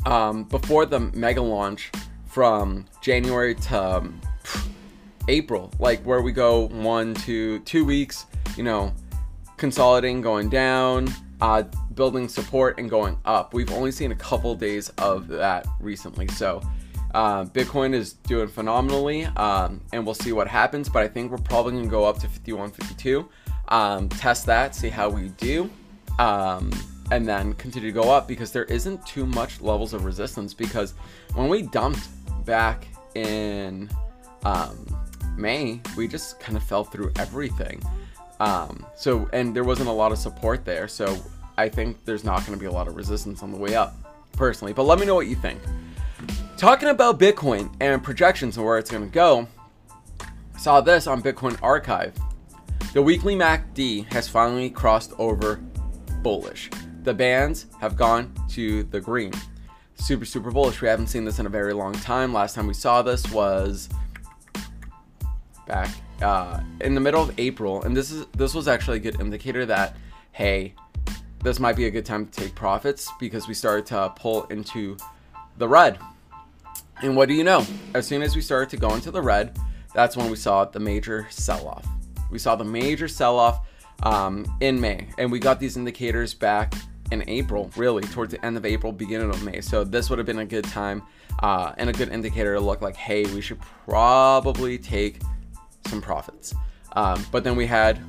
um, 0.08 0.46
before 0.46 0.88
the 0.88 1.00
mega 1.00 1.42
launch 1.42 1.92
from 2.26 2.86
January 3.02 3.54
to 3.54 3.98
um, 3.98 4.20
April, 5.28 5.72
like 5.80 6.02
where 6.04 6.22
we 6.22 6.32
go 6.32 6.68
one, 6.68 7.14
two, 7.14 7.60
two 7.60 7.86
weeks, 7.86 8.26
you 8.56 8.64
know, 8.64 8.94
consolidating, 9.58 10.22
going 10.22 10.50
down, 10.50 11.10
uh, 11.42 11.64
building 11.94 12.28
support, 12.28 12.80
and 12.80 12.90
going 12.90 13.18
up. 13.26 13.54
We've 13.54 13.72
only 13.72 13.92
seen 13.92 14.12
a 14.12 14.16
couple 14.16 14.56
days 14.56 14.90
of 14.98 15.28
that 15.28 15.68
recently. 15.80 16.28
So 16.30 16.62
uh, 17.14 17.46
Bitcoin 17.46 17.94
is 17.94 18.14
doing 18.14 18.48
phenomenally, 18.48 19.26
um, 19.26 19.82
and 19.92 20.06
we'll 20.06 20.16
see 20.16 20.32
what 20.32 20.48
happens. 20.48 20.90
But 20.90 21.04
I 21.04 21.08
think 21.08 21.32
we're 21.32 21.38
probably 21.38 21.74
going 21.74 21.86
to 21.86 21.90
go 21.90 22.06
up 22.06 22.20
to 22.20 22.28
51, 22.28 22.72
52, 22.72 23.30
um, 23.70 24.10
test 24.10 24.46
that, 24.46 24.76
see 24.76 24.90
how 24.90 25.10
we 25.10 25.30
do. 25.30 25.70
Um, 26.20 26.72
and 27.12 27.26
then 27.26 27.54
continue 27.54 27.90
to 27.90 27.94
go 27.94 28.12
up 28.12 28.28
because 28.28 28.52
there 28.52 28.66
isn't 28.66 29.06
too 29.06 29.26
much 29.26 29.62
levels 29.62 29.94
of 29.94 30.04
resistance 30.04 30.54
because 30.54 30.94
when 31.36 31.48
we 31.48 31.62
dumped 31.62 32.10
back 32.46 32.86
in 33.16 33.90
um, 34.44 34.86
May, 35.38 35.82
we 35.96 36.08
just 36.08 36.40
kind 36.40 36.58
of 36.58 36.64
fell 36.64 36.84
through 36.84 37.12
everything. 37.18 37.82
Um, 38.40 38.86
so, 38.96 39.30
and 39.34 39.56
there 39.56 39.64
wasn't 39.64 39.90
a 39.90 39.94
lot 39.94 40.12
of 40.12 40.18
support 40.18 40.66
there. 40.66 40.88
So 40.88 41.18
I 41.58 41.70
think 41.70 42.04
there's 42.06 42.24
not 42.24 42.46
going 42.46 42.58
to 42.58 42.60
be 42.60 42.68
a 42.68 42.72
lot 42.72 42.88
of 42.88 42.96
resistance 42.96 43.42
on 43.42 43.52
the 43.52 43.58
way 43.58 43.76
up, 43.76 43.96
personally. 44.34 44.74
But 44.74 44.84
let 44.84 45.00
me 45.00 45.06
know 45.06 45.16
what 45.16 45.28
you 45.28 45.36
think. 45.36 45.60
Talking 46.58 46.90
about 46.90 47.20
Bitcoin 47.20 47.74
and 47.80 48.04
projections 48.04 48.58
and 48.58 48.66
where 48.66 48.78
it's 48.78 48.90
going 48.90 49.06
to 49.06 49.14
go, 49.14 49.48
saw 50.58 50.82
this 50.82 51.08
on 51.08 51.22
Bitcoin 51.22 51.58
Archive. 51.62 52.16
The 52.94 53.02
weekly 53.02 53.36
MACD 53.36 54.12
has 54.12 54.28
finally 54.28 54.70
crossed 54.70 55.14
over 55.20 55.58
bullish. 56.24 56.70
The 57.04 57.14
bands 57.14 57.68
have 57.80 57.96
gone 57.96 58.34
to 58.50 58.84
the 58.84 59.00
green. 59.00 59.34
Super, 59.96 60.26
super 60.26 60.52
bullish. 60.52 60.82
We 60.82 60.88
haven't 60.88 61.08
seen 61.08 61.26
this 61.26 61.40
in 61.40 61.46
a 61.46 61.50
very 61.50 61.74
long 61.74 61.94
time. 61.94 62.34
Last 62.34 62.56
time 62.56 62.68
we 62.68 62.74
saw 62.74 63.02
this 63.02 63.32
was 63.32 63.90
back 65.68 65.90
uh, 66.22 66.62
in 66.82 66.96
the 66.96 67.02
middle 67.02 67.22
of 67.22 67.38
April, 67.40 67.84
and 67.84 67.96
this 67.96 68.12
is 68.12 68.26
this 68.28 68.54
was 68.54 68.68
actually 68.68 68.98
a 68.98 69.00
good 69.00 69.20
indicator 69.20 69.66
that 69.66 69.96
hey, 70.32 70.74
this 71.44 71.60
might 71.60 71.76
be 71.76 71.86
a 71.86 71.92
good 71.92 72.06
time 72.06 72.28
to 72.28 72.32
take 72.32 72.54
profits 72.56 73.12
because 73.20 73.48
we 73.48 73.54
started 73.54 73.86
to 73.88 74.14
pull 74.16 74.44
into 74.46 74.98
the 75.58 75.68
red. 75.68 75.98
And 77.02 77.16
what 77.16 77.28
do 77.28 77.34
you 77.34 77.44
know? 77.44 77.66
As 77.94 78.08
soon 78.08 78.22
as 78.22 78.36
we 78.36 78.42
started 78.42 78.70
to 78.72 78.78
go 78.78 78.94
into 78.94 79.12
the 79.12 79.22
red, 79.22 79.58
that's 79.94 80.18
when 80.18 80.30
we 80.30 80.36
saw 80.36 80.66
the 80.66 80.80
major 80.80 81.28
sell-off. 81.30 81.88
We 82.32 82.40
saw 82.40 82.56
the 82.56 82.64
major 82.64 83.08
sell-off 83.08 83.68
um, 84.04 84.46
in 84.62 84.80
May, 84.80 85.08
and 85.18 85.32
we 85.32 85.40
got 85.40 85.60
these 85.60 85.78
indicators 85.78 86.34
back 86.34 86.74
in 87.12 87.24
April, 87.28 87.72
really 87.78 88.04
towards 88.04 88.32
the 88.34 88.46
end 88.46 88.58
of 88.58 88.66
April, 88.66 88.92
beginning 88.92 89.30
of 89.30 89.44
May. 89.44 89.62
So 89.62 89.84
this 89.84 90.10
would 90.10 90.20
have 90.20 90.26
been 90.26 90.40
a 90.40 90.46
good 90.46 90.66
time 90.66 91.04
uh, 91.40 91.74
and 91.78 91.90
a 91.90 91.94
good 91.94 92.10
indicator 92.10 92.56
to 92.56 92.60
look 92.60 92.82
like, 92.82 92.96
hey, 92.96 93.26
we 93.34 93.42
should 93.42 93.60
probably 93.88 94.78
take 94.78 95.22
some 95.88 96.02
profits. 96.02 96.54
Um, 96.94 97.26
but 97.32 97.44
then 97.44 97.56
we 97.56 97.66
had 97.66 98.00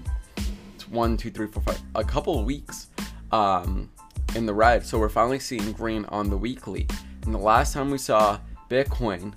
one, 0.90 1.16
two, 1.16 1.30
three, 1.30 1.46
four, 1.46 1.62
five, 1.62 1.80
a 1.94 2.04
couple 2.04 2.38
of 2.38 2.44
weeks 2.44 2.88
um, 3.32 3.90
in 4.34 4.46
the 4.46 4.54
red. 4.54 4.84
So 4.84 4.98
we're 4.98 5.08
finally 5.08 5.38
seeing 5.38 5.72
green 5.72 6.04
on 6.06 6.30
the 6.30 6.36
weekly. 6.36 6.86
And 7.24 7.34
the 7.34 7.38
last 7.38 7.74
time 7.74 7.90
we 7.90 7.98
saw 7.98 8.38
Bitcoin 8.70 9.34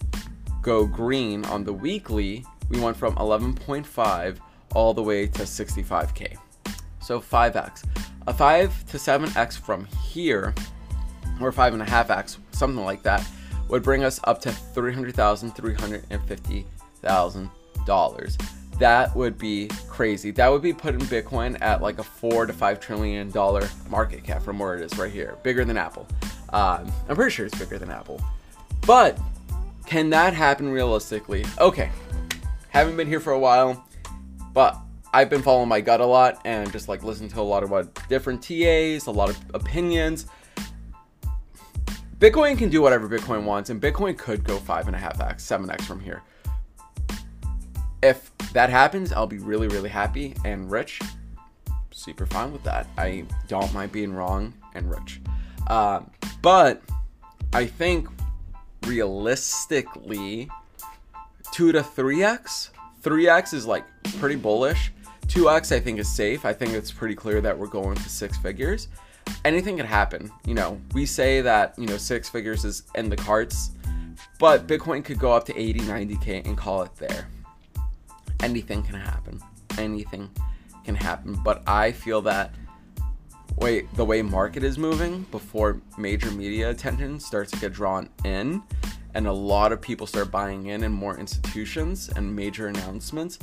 go 0.62 0.86
green 0.86 1.44
on 1.46 1.64
the 1.64 1.74
weekly, 1.74 2.46
we 2.70 2.80
went 2.80 2.96
from 2.96 3.16
11.5 3.16 4.38
all 4.74 4.94
the 4.94 5.04
way 5.04 5.28
to 5.28 5.44
65K. 5.44 6.38
So 7.02 7.20
So 7.20 7.20
5x. 7.20 7.84
A 8.28 8.34
5 8.34 8.86
to 8.92 8.98
7x 8.98 9.58
from 9.58 9.86
here, 9.86 10.54
or 11.42 11.52
5.5x, 11.52 12.38
something 12.52 12.86
like 12.86 13.02
that, 13.02 13.28
would 13.68 13.82
bring 13.82 14.04
us 14.04 14.20
up 14.26 14.40
to 14.42 14.50
$300,000, 14.50 15.56
$350,000. 15.56 17.50
That 18.80 19.16
would 19.16 19.38
be 19.38 19.68
crazy. 19.88 20.32
That 20.32 20.48
would 20.48 20.64
be 20.64 20.74
putting 20.74 21.02
Bitcoin 21.02 21.62
at 21.62 21.82
like 21.82 22.00
a 22.00 22.04
four 22.04 22.48
to 22.48 22.54
five 22.54 22.80
trillion 22.80 23.30
dollar 23.30 23.70
market 23.90 24.24
cap 24.24 24.42
from 24.42 24.58
where 24.58 24.76
it 24.76 24.82
is 24.82 24.98
right 24.98 25.12
here, 25.12 25.38
bigger 25.44 25.64
than 25.64 25.78
Apple. 25.78 26.08
Um, 26.50 26.92
I'm 27.08 27.16
pretty 27.16 27.32
sure 27.32 27.46
it's 27.46 27.58
bigger 27.58 27.78
than 27.78 27.92
Apple. 27.92 28.20
But 28.88 29.20
can 29.86 30.10
that 30.10 30.34
happen 30.34 30.70
realistically? 30.70 31.46
Okay, 31.60 31.92
haven't 32.70 32.98
been 32.98 33.08
here 33.08 33.20
for 33.20 33.34
a 33.34 33.40
while, 33.40 33.86
but 34.54 34.78
I've 35.14 35.30
been 35.30 35.42
following 35.42 35.70
my 35.70 35.82
gut 35.82 36.00
a 36.02 36.06
lot 36.06 36.42
and 36.46 36.72
just 36.72 36.88
like 36.88 37.04
listening 37.04 37.30
to 37.32 37.42
a 37.42 37.44
lot 37.44 37.64
of 37.64 37.70
what 37.70 37.94
different 38.08 38.42
TAs, 38.42 39.08
a 39.08 39.12
lot 39.12 39.30
of 39.30 39.38
opinions. 39.54 40.26
Bitcoin 42.18 42.58
can 42.58 42.70
do 42.70 42.82
whatever 42.82 43.10
Bitcoin 43.10 43.44
wants, 43.44 43.70
and 43.70 43.82
Bitcoin 43.82 44.18
could 44.18 44.44
go 44.44 44.58
five 44.58 44.88
and 44.88 44.96
a 44.96 45.00
half 45.00 45.20
x, 45.20 45.44
seven 45.44 45.70
x 45.70 45.86
from 45.86 46.00
here. 46.00 46.24
If 48.04 48.32
that 48.54 48.70
happens, 48.70 49.14
I'll 49.14 49.28
be 49.28 49.38
really, 49.38 49.68
really 49.68 49.90
happy 49.90 50.36
and 50.44 50.70
rich. 50.72 51.00
Super 51.92 52.26
fine 52.26 52.52
with 52.52 52.64
that. 52.64 52.88
I 52.98 53.26
don't 53.48 53.72
mind 53.74 53.92
being 53.92 54.14
wrong 54.14 54.54
and 54.74 54.90
rich. 54.90 55.22
Uh, 55.68 56.02
but 56.42 56.82
I 57.54 57.66
think 57.66 58.08
realistically, 58.86 60.50
2 61.52 61.72
to 61.74 61.82
3x. 61.82 62.70
3x 63.04 63.54
is 63.54 63.66
like 63.66 63.86
pretty 64.20 64.36
bullish. 64.36 64.92
2x 65.28 65.74
I 65.74 65.80
think 65.80 66.00
is 66.00 66.14
safe. 66.14 66.46
I 66.46 66.54
think 66.54 66.74
it's 66.74 66.92
pretty 66.92 67.16
clear 67.16 67.42
that 67.42 67.58
we're 67.58 67.68
going 67.68 67.96
to 67.96 68.10
six 68.10 68.38
figures. 68.38 68.88
Anything 69.46 69.78
could 69.78 69.86
happen. 69.86 70.32
You 70.46 70.56
know, 70.56 70.82
we 70.94 71.06
say 71.06 71.42
that, 71.42 71.78
you 71.78 71.88
know, 71.88 71.98
six 71.98 72.30
figures 72.30 72.66
is 72.66 72.84
in 72.96 73.10
the 73.10 73.16
cards, 73.16 73.72
but 74.40 74.68
Bitcoin 74.68 75.06
could 75.06 75.20
go 75.20 75.32
up 75.32 75.46
to 75.46 75.58
80, 75.58 75.82
90k 75.82 76.46
and 76.46 76.58
call 76.58 76.82
it 76.84 76.96
there. 76.96 77.28
Anything 78.42 78.84
can 78.84 78.96
happen. 78.96 79.40
Anything 79.78 80.30
can 80.84 80.96
happen, 80.96 81.40
but 81.44 81.64
I 81.68 81.92
feel 81.92 82.22
that 82.24 82.54
wait, 83.58 83.94
the 83.96 84.06
way 84.06 84.22
market 84.22 84.64
is 84.64 84.78
moving 84.78 85.26
before 85.32 85.82
major 85.98 86.32
media 86.32 86.70
attention 86.70 87.20
starts 87.20 87.52
to 87.52 87.60
get 87.60 87.74
drawn 87.74 88.10
in 88.24 88.64
and 89.14 89.28
a 89.28 89.32
lot 89.32 89.72
of 89.72 89.82
people 89.82 90.08
start 90.08 90.32
buying 90.32 90.68
in 90.68 90.84
and 90.84 90.94
more 90.94 91.18
institutions 91.18 92.10
and 92.16 92.36
major 92.36 92.68
announcements, 92.68 93.38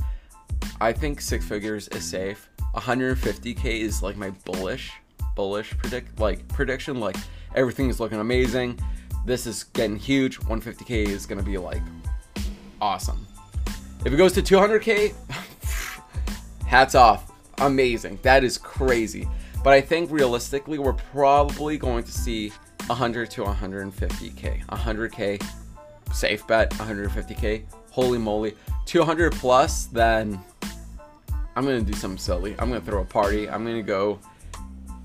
I 0.81 0.93
think 0.93 1.21
six 1.21 1.45
figures 1.45 1.89
is 1.89 2.05
safe. 2.05 2.49
150k 2.75 3.81
is 3.81 4.03
like 4.03 4.17
my 4.17 4.31
bullish, 4.45 4.93
bullish 5.35 5.77
predict 5.77 6.19
like 6.19 6.47
prediction. 6.49 7.01
Like 7.01 7.17
everything 7.55 7.91
is 7.91 8.01
looking 8.01 8.19
amazing. 8.19 8.79
This 9.25 9.47
is 9.47 9.65
getting 9.65 9.97
huge. 9.97 10.41
150k 10.41 11.09
is 11.09 11.27
gonna 11.27 11.43
be 11.43 11.59
like 11.59 11.83
awesome. 12.81 13.28
If 14.05 14.13
it 14.13 14.17
goes 14.17 14.33
to 14.35 14.43
200k, 14.43 15.15
hats 16.67 16.95
off. 16.95 17.33
Amazing. 17.59 18.19
That 18.23 18.45
is 18.45 18.57
crazy. 18.57 19.29
But 19.65 19.75
I 19.75 19.81
think 19.81 20.11
realistically, 20.11 20.79
we're 20.79 20.93
probably 20.93 21.77
going 21.77 22.05
to 22.05 22.13
see 22.13 22.51
100 22.87 23.31
to 23.33 23.43
150k. 23.43 24.67
100k, 24.67 25.43
safe 26.13 26.47
bet. 26.47 26.71
150k, 26.71 27.65
holy 27.91 28.19
moly. 28.19 28.57
200 28.87 29.33
plus, 29.33 29.87
then 29.87 30.41
I'm 31.57 31.65
gonna 31.65 31.83
do 31.83 31.93
something 31.93 32.19
silly. 32.19 32.55
I'm 32.59 32.69
gonna 32.69 32.81
throw 32.81 33.03
a 33.03 33.05
party. 33.05 33.51
I'm 33.51 33.65
gonna 33.65 33.83
go. 33.83 34.21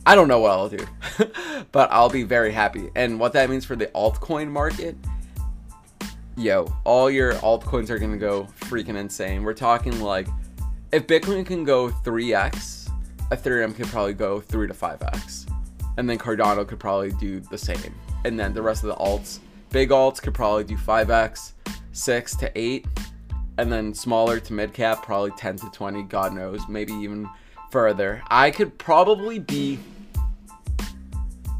I 0.05 0.15
don't 0.15 0.27
know 0.27 0.39
what 0.39 0.51
I'll 0.51 0.69
do, 0.69 0.85
but 1.71 1.91
I'll 1.91 2.09
be 2.09 2.23
very 2.23 2.51
happy. 2.51 2.91
And 2.95 3.19
what 3.19 3.33
that 3.33 3.49
means 3.49 3.65
for 3.65 3.75
the 3.75 3.87
altcoin 3.87 4.49
market, 4.49 4.95
yo, 6.35 6.73
all 6.83 7.09
your 7.09 7.33
altcoins 7.35 7.89
are 7.89 7.99
gonna 7.99 8.17
go 8.17 8.47
freaking 8.61 8.97
insane. 8.97 9.43
We're 9.43 9.53
talking 9.53 9.99
like, 10.01 10.27
if 10.91 11.07
Bitcoin 11.07 11.45
can 11.45 11.63
go 11.63 11.89
3x, 11.89 12.89
Ethereum 13.31 13.75
could 13.75 13.87
probably 13.87 14.13
go 14.13 14.39
3 14.39 14.67
to 14.67 14.73
5x 14.73 15.49
and 15.97 16.09
then 16.09 16.17
Cardano 16.17 16.67
could 16.67 16.79
probably 16.79 17.11
do 17.11 17.39
the 17.39 17.57
same. 17.57 17.93
And 18.25 18.39
then 18.39 18.53
the 18.53 18.61
rest 18.61 18.83
of 18.83 18.89
the 18.89 18.95
alts, 18.95 19.39
big 19.69 19.89
alts 19.89 20.21
could 20.21 20.33
probably 20.33 20.63
do 20.63 20.77
5x, 20.77 21.53
6 21.91 22.35
to 22.37 22.51
8, 22.55 22.87
and 23.57 23.71
then 23.71 23.93
smaller 23.93 24.39
to 24.39 24.53
mid 24.53 24.73
cap 24.73 25.03
probably 25.03 25.31
10 25.31 25.57
to 25.57 25.69
20, 25.71 26.03
god 26.03 26.33
knows, 26.33 26.67
maybe 26.67 26.93
even 26.93 27.29
further. 27.69 28.21
I 28.27 28.51
could 28.51 28.77
probably 28.77 29.39
be 29.39 29.79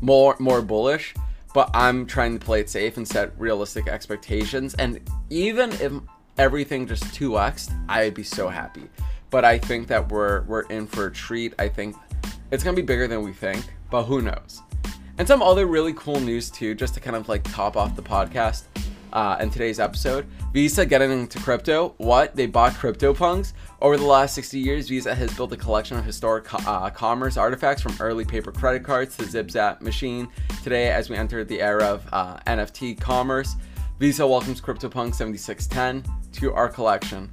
more 0.02 0.36
more 0.40 0.62
bullish, 0.62 1.14
but 1.54 1.70
I'm 1.74 2.06
trying 2.06 2.38
to 2.38 2.44
play 2.44 2.60
it 2.60 2.70
safe 2.70 2.98
and 2.98 3.08
set 3.08 3.32
realistic 3.38 3.88
expectations. 3.88 4.74
And 4.76 5.00
even 5.30 5.72
if 5.74 5.94
everything 6.38 6.88
just 6.88 7.04
2x, 7.06 7.74
I'd 7.88 8.14
be 8.14 8.24
so 8.24 8.50
happy. 8.50 8.90
But 9.30 9.46
I 9.46 9.58
think 9.58 9.88
that 9.88 10.10
we're 10.10 10.44
we're 10.44 10.64
in 10.64 10.88
for 10.88 11.08
a 11.08 11.12
treat. 11.12 11.54
I 11.58 11.68
think 11.68 11.96
it's 12.52 12.64
gonna 12.64 12.76
be 12.76 12.82
bigger 12.82 13.08
than 13.08 13.24
we 13.24 13.34
think 13.34 13.66
but 13.94 14.06
who 14.06 14.24
knows? 14.24 14.64
And 15.20 15.28
some 15.28 15.44
other 15.44 15.68
really 15.68 15.94
cool 15.94 16.20
news 16.20 16.50
too, 16.50 16.74
just 16.74 16.96
to 16.96 17.00
kind 17.00 17.16
of 17.16 17.30
like 17.30 17.44
top 17.44 17.78
off 17.78 17.96
the 17.96 18.02
podcast 18.02 18.64
uh, 19.14 19.38
in 19.40 19.50
today's 19.50 19.80
episode. 19.80 20.28
Visa 20.52 20.86
getting 20.86 21.12
into 21.12 21.40
crypto. 21.40 21.94
What? 21.98 22.36
They 22.36 22.48
bought 22.48 22.74
CryptoPunks. 22.74 23.54
Over 23.82 23.98
the 23.98 24.06
last 24.06 24.36
60 24.36 24.60
years, 24.60 24.90
Visa 24.90 25.16
has 25.16 25.34
built 25.36 25.54
a 25.54 25.58
collection 25.58 25.98
of 25.98 26.04
historic 26.04 26.52
uh, 26.54 26.90
commerce 26.90 27.38
artifacts 27.38 27.82
from 27.82 27.96
early 28.00 28.26
paper 28.26 28.52
credit 28.52 28.84
cards 28.84 29.16
to 29.18 29.24
ZipZap 29.24 29.82
machine. 29.82 30.28
Today, 30.64 30.90
as 30.90 31.10
we 31.10 31.16
enter 31.16 31.44
the 31.44 31.62
era 31.62 31.86
of 31.86 32.08
uh, 32.12 32.38
NFT 32.48 33.00
commerce, 33.00 33.56
Visa 34.00 34.26
welcomes 34.26 34.60
CryptoPunk 34.60 35.14
7610 35.14 36.04
to 36.34 36.54
our 36.54 36.68
collection. 36.68 37.32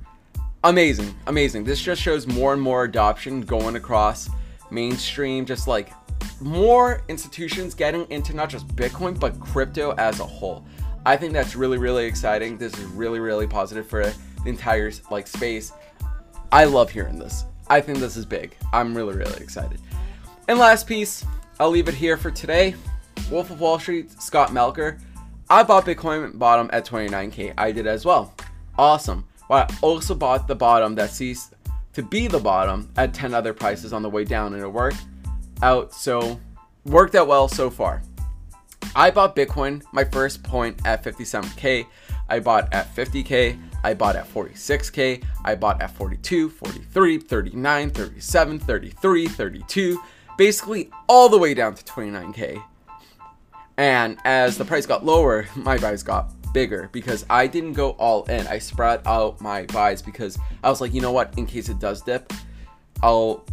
Amazing, 0.63 1.15
amazing. 1.27 1.65
This 1.65 1.81
just 1.81 2.03
shows 2.03 2.27
more 2.27 2.53
and 2.53 2.61
more 2.61 2.85
adoption 2.85 3.41
going 3.41 3.77
across 3.77 4.29
mainstream, 4.71 5.47
just 5.47 5.67
like 5.67 5.93
more 6.41 7.03
institutions 7.09 7.75
getting 7.75 8.07
into 8.11 8.35
not 8.35 8.51
just 8.51 8.69
Bitcoin, 8.69 9.19
but 9.19 9.39
crypto 9.41 9.93
as 9.93 10.21
a 10.21 10.27
whole. 10.27 10.65
I 11.07 11.17
think 11.17 11.33
that's 11.33 11.57
really, 11.57 11.79
really 11.79 12.05
exciting. 12.05 12.59
This 12.59 12.77
is 12.79 12.85
really, 12.85 13.21
really 13.21 13.47
positive 13.47 13.87
for 13.87 14.05
the 14.05 14.15
entire 14.49 14.93
like 15.11 15.27
space. 15.27 15.73
I 16.53 16.65
love 16.65 16.91
hearing 16.91 17.19
this. 17.19 17.45
I 17.69 17.81
think 17.81 17.99
this 17.99 18.17
is 18.17 18.27
big. 18.27 18.57
I'm 18.73 18.97
really, 18.97 19.15
really 19.15 19.41
excited. 19.41 19.81
And 20.49 20.59
last 20.59 20.87
piece, 20.87 21.25
I'll 21.59 21.71
leave 21.71 21.89
it 21.89 21.95
here 21.95 22.17
for 22.17 22.31
today. 22.31 22.75
Wolf 23.31 23.51
of 23.51 23.61
Wall 23.61 23.79
Street, 23.79 24.11
Scott 24.21 24.51
Melker. 24.51 24.99
I 25.49 25.63
bought 25.63 25.87
Bitcoin 25.87 26.39
bottom 26.39 26.69
at 26.73 26.85
29k. 26.85 27.55
I 27.57 27.73
did 27.73 27.87
as 27.87 28.05
well. 28.05 28.35
Awesome. 28.79 29.25
But 29.49 29.71
I 29.71 29.77
also 29.83 30.15
bought 30.15 30.49
the 30.49 30.55
bottom 30.55 30.95
that 30.97 31.11
ceased 31.11 31.55
to 31.93 32.03
be 32.03 32.29
the 32.29 32.39
bottom 32.39 32.91
at 32.97 33.15
10 33.15 33.35
other 33.35 33.53
prices 33.53 33.93
on 33.93 34.03
the 34.03 34.11
way 34.11 34.25
down, 34.25 34.55
and 34.55 34.63
it 34.63 34.69
worked 34.69 35.05
out 35.63 35.93
so 35.93 36.41
worked 36.85 37.15
out 37.15 37.27
well 37.29 37.49
so 37.49 37.69
far. 37.71 38.03
I 38.95 39.11
bought 39.11 39.37
Bitcoin, 39.37 39.83
my 39.93 40.05
first 40.05 40.43
point 40.43 40.81
at 40.85 41.05
57k. 41.05 41.87
I 42.29 42.41
bought 42.41 42.73
at 42.73 42.95
50k. 42.95 43.59
I 43.83 43.95
bought 43.95 44.17
at 44.17 44.29
46k. 44.33 45.25
I 45.45 45.55
bought 45.55 45.81
at 45.81 45.91
42, 45.93 46.51
43, 46.51 47.19
39, 47.19 47.91
37, 47.91 48.59
33, 48.59 49.27
32, 49.29 50.03
basically 50.37 50.91
all 51.09 51.29
the 51.29 51.39
way 51.39 51.55
down 51.55 51.75
to 51.75 51.85
29k. 51.85 52.63
And 53.77 54.19
as 54.25 54.59
the 54.59 54.65
price 54.65 54.87
got 54.87 55.05
lower, 55.05 55.47
my 55.57 55.79
buys 55.79 56.03
got 56.03 56.33
bigger 56.53 56.89
because 56.93 57.25
I 57.31 57.47
didn't 57.47 57.75
go 57.75 57.91
all 57.93 58.25
in. 58.25 58.47
I 58.47 58.59
spread 58.59 59.03
out 59.07 59.41
my 59.41 59.67
buys 59.67 60.03
because 60.03 60.39
I 60.63 60.71
was 60.71 60.81
like, 60.81 60.93
you 60.93 61.01
know 61.01 61.13
what, 61.13 61.37
in 61.39 61.47
case 61.47 61.69
it 61.69 61.79
does 61.79 62.03
dip, 62.03 62.33
I'll 63.03 63.45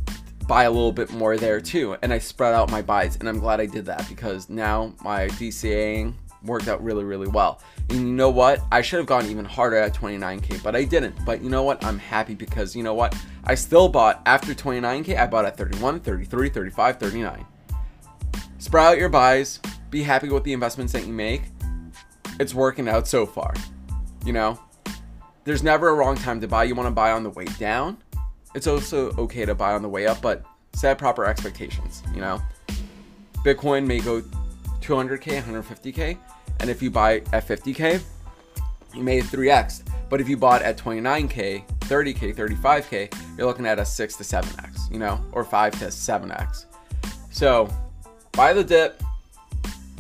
buy 0.47 0.63
a 0.63 0.71
little 0.71 0.91
bit 0.91 1.11
more 1.11 1.37
there 1.37 1.59
too. 1.59 1.97
And 2.01 2.13
I 2.13 2.19
spread 2.19 2.53
out 2.53 2.71
my 2.71 2.81
buys, 2.81 3.17
and 3.17 3.27
I'm 3.27 3.39
glad 3.39 3.59
I 3.59 3.65
did 3.65 3.85
that 3.85 4.07
because 4.07 4.49
now 4.49 4.93
my 5.03 5.27
DCAing 5.27 6.13
worked 6.43 6.67
out 6.67 6.83
really, 6.83 7.03
really 7.03 7.27
well. 7.27 7.61
And 7.89 7.99
you 7.99 8.13
know 8.13 8.29
what? 8.29 8.61
I 8.71 8.81
should 8.81 8.97
have 8.97 9.05
gone 9.05 9.25
even 9.25 9.45
harder 9.45 9.77
at 9.77 9.93
29k, 9.93 10.63
but 10.63 10.75
I 10.75 10.83
didn't. 10.83 11.15
But 11.25 11.41
you 11.41 11.49
know 11.49 11.63
what? 11.63 11.83
I'm 11.83 11.99
happy 11.99 12.35
because 12.35 12.75
you 12.75 12.83
know 12.83 12.93
what? 12.93 13.15
I 13.43 13.55
still 13.55 13.89
bought 13.89 14.21
after 14.25 14.53
29k, 14.53 15.17
I 15.17 15.27
bought 15.27 15.45
at 15.45 15.57
31, 15.57 15.99
33, 15.99 16.49
35, 16.49 16.99
39. 16.99 17.45
Spread 18.59 18.85
out 18.85 18.97
your 18.97 19.09
buys, 19.09 19.59
be 19.89 20.03
happy 20.03 20.29
with 20.29 20.43
the 20.43 20.53
investments 20.53 20.93
that 20.93 21.05
you 21.05 21.13
make. 21.13 21.43
It's 22.39 22.53
working 22.53 22.87
out 22.87 23.07
so 23.07 23.25
far. 23.25 23.53
You 24.25 24.33
know? 24.33 24.59
There's 25.43 25.63
never 25.63 25.89
a 25.89 25.93
wrong 25.93 26.15
time 26.15 26.41
to 26.41 26.47
buy. 26.47 26.65
You 26.65 26.75
want 26.75 26.87
to 26.87 26.91
buy 26.91 27.11
on 27.11 27.23
the 27.23 27.29
way 27.29 27.45
down 27.57 27.97
it's 28.57 28.65
also 28.65 29.11
okay 29.19 29.45
to 29.45 29.53
buy 29.53 29.73
on 29.73 29.83
the 29.83 29.87
way 29.87 30.07
up, 30.07 30.19
but 30.19 30.43
set 30.73 30.97
proper 30.97 31.25
expectations, 31.25 32.01
you 32.11 32.19
know? 32.19 32.41
Bitcoin 33.45 33.85
may 33.85 33.99
go 33.99 34.21
200k, 34.81 35.43
150k, 35.43 36.17
and 36.59 36.67
if 36.67 36.81
you 36.81 36.89
buy 36.89 37.17
at 37.33 37.47
50k, 37.47 38.01
you 38.95 39.03
made 39.03 39.25
3x. 39.25 39.83
But 40.09 40.21
if 40.21 40.27
you 40.27 40.37
bought 40.37 40.63
at 40.63 40.75
29k, 40.75 41.67
30k, 41.81 42.35
35k, 42.35 43.37
you're 43.37 43.45
looking 43.45 43.67
at 43.67 43.77
a 43.77 43.85
6 43.85 44.15
to 44.15 44.23
7x, 44.23 44.91
you 44.91 44.97
know, 44.97 45.23
or 45.33 45.43
5 45.43 45.73
to 45.73 45.85
7x. 45.85 46.65
So, 47.29 47.69
buy 48.31 48.53
the 48.53 48.63
dip. 48.63 49.03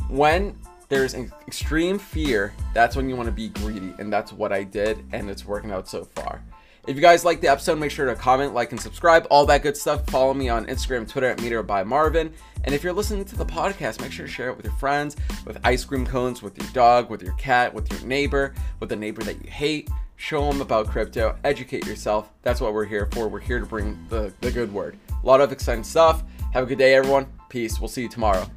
When 0.09 0.57
there's 0.89 1.13
extreme 1.13 1.99
fear, 1.99 2.53
that's 2.73 2.95
when 2.95 3.07
you 3.07 3.15
want 3.15 3.27
to 3.27 3.33
be 3.33 3.49
greedy, 3.49 3.93
and 3.99 4.11
that's 4.11 4.33
what 4.33 4.51
I 4.51 4.63
did, 4.63 5.05
and 5.11 5.29
it's 5.29 5.45
working 5.45 5.69
out 5.69 5.87
so 5.87 6.05
far. 6.05 6.41
If 6.87 6.95
you 6.95 7.01
guys 7.01 7.25
like 7.25 7.41
the 7.41 7.49
episode, 7.49 7.77
make 7.79 7.91
sure 7.91 8.05
to 8.05 8.15
comment, 8.15 8.53
like, 8.53 8.71
and 8.71 8.79
subscribe, 8.79 9.27
all 9.29 9.45
that 9.47 9.61
good 9.61 9.75
stuff. 9.75 10.05
Follow 10.07 10.33
me 10.33 10.47
on 10.47 10.65
Instagram, 10.67 11.05
Twitter 11.05 11.27
at 11.27 11.41
Meteor 11.41 11.61
by 11.63 11.83
Marvin. 11.83 12.31
And 12.63 12.73
if 12.73 12.81
you're 12.81 12.93
listening 12.93 13.25
to 13.25 13.35
the 13.35 13.45
podcast, 13.45 13.99
make 13.99 14.13
sure 14.13 14.25
to 14.25 14.31
share 14.31 14.49
it 14.49 14.55
with 14.55 14.65
your 14.65 14.75
friends, 14.75 15.17
with 15.45 15.59
ice 15.65 15.83
cream 15.83 16.05
cones, 16.05 16.41
with 16.41 16.57
your 16.57 16.71
dog, 16.71 17.09
with 17.09 17.21
your 17.21 17.33
cat, 17.33 17.73
with 17.73 17.91
your 17.91 18.07
neighbor, 18.07 18.53
with 18.79 18.87
the 18.87 18.95
neighbor 18.95 19.21
that 19.23 19.43
you 19.43 19.51
hate. 19.51 19.89
Show 20.15 20.49
them 20.49 20.61
about 20.61 20.87
crypto, 20.87 21.37
educate 21.43 21.85
yourself. 21.85 22.31
That's 22.41 22.61
what 22.61 22.73
we're 22.73 22.85
here 22.85 23.09
for. 23.11 23.27
We're 23.27 23.41
here 23.41 23.59
to 23.59 23.65
bring 23.65 23.99
the, 24.07 24.31
the 24.39 24.49
good 24.49 24.73
word. 24.73 24.97
A 25.21 25.27
lot 25.27 25.41
of 25.41 25.51
exciting 25.51 25.83
stuff. 25.83 26.23
Have 26.53 26.63
a 26.63 26.67
good 26.67 26.77
day, 26.77 26.95
everyone. 26.95 27.27
Peace. 27.49 27.81
We'll 27.81 27.89
see 27.89 28.03
you 28.03 28.09
tomorrow. 28.09 28.49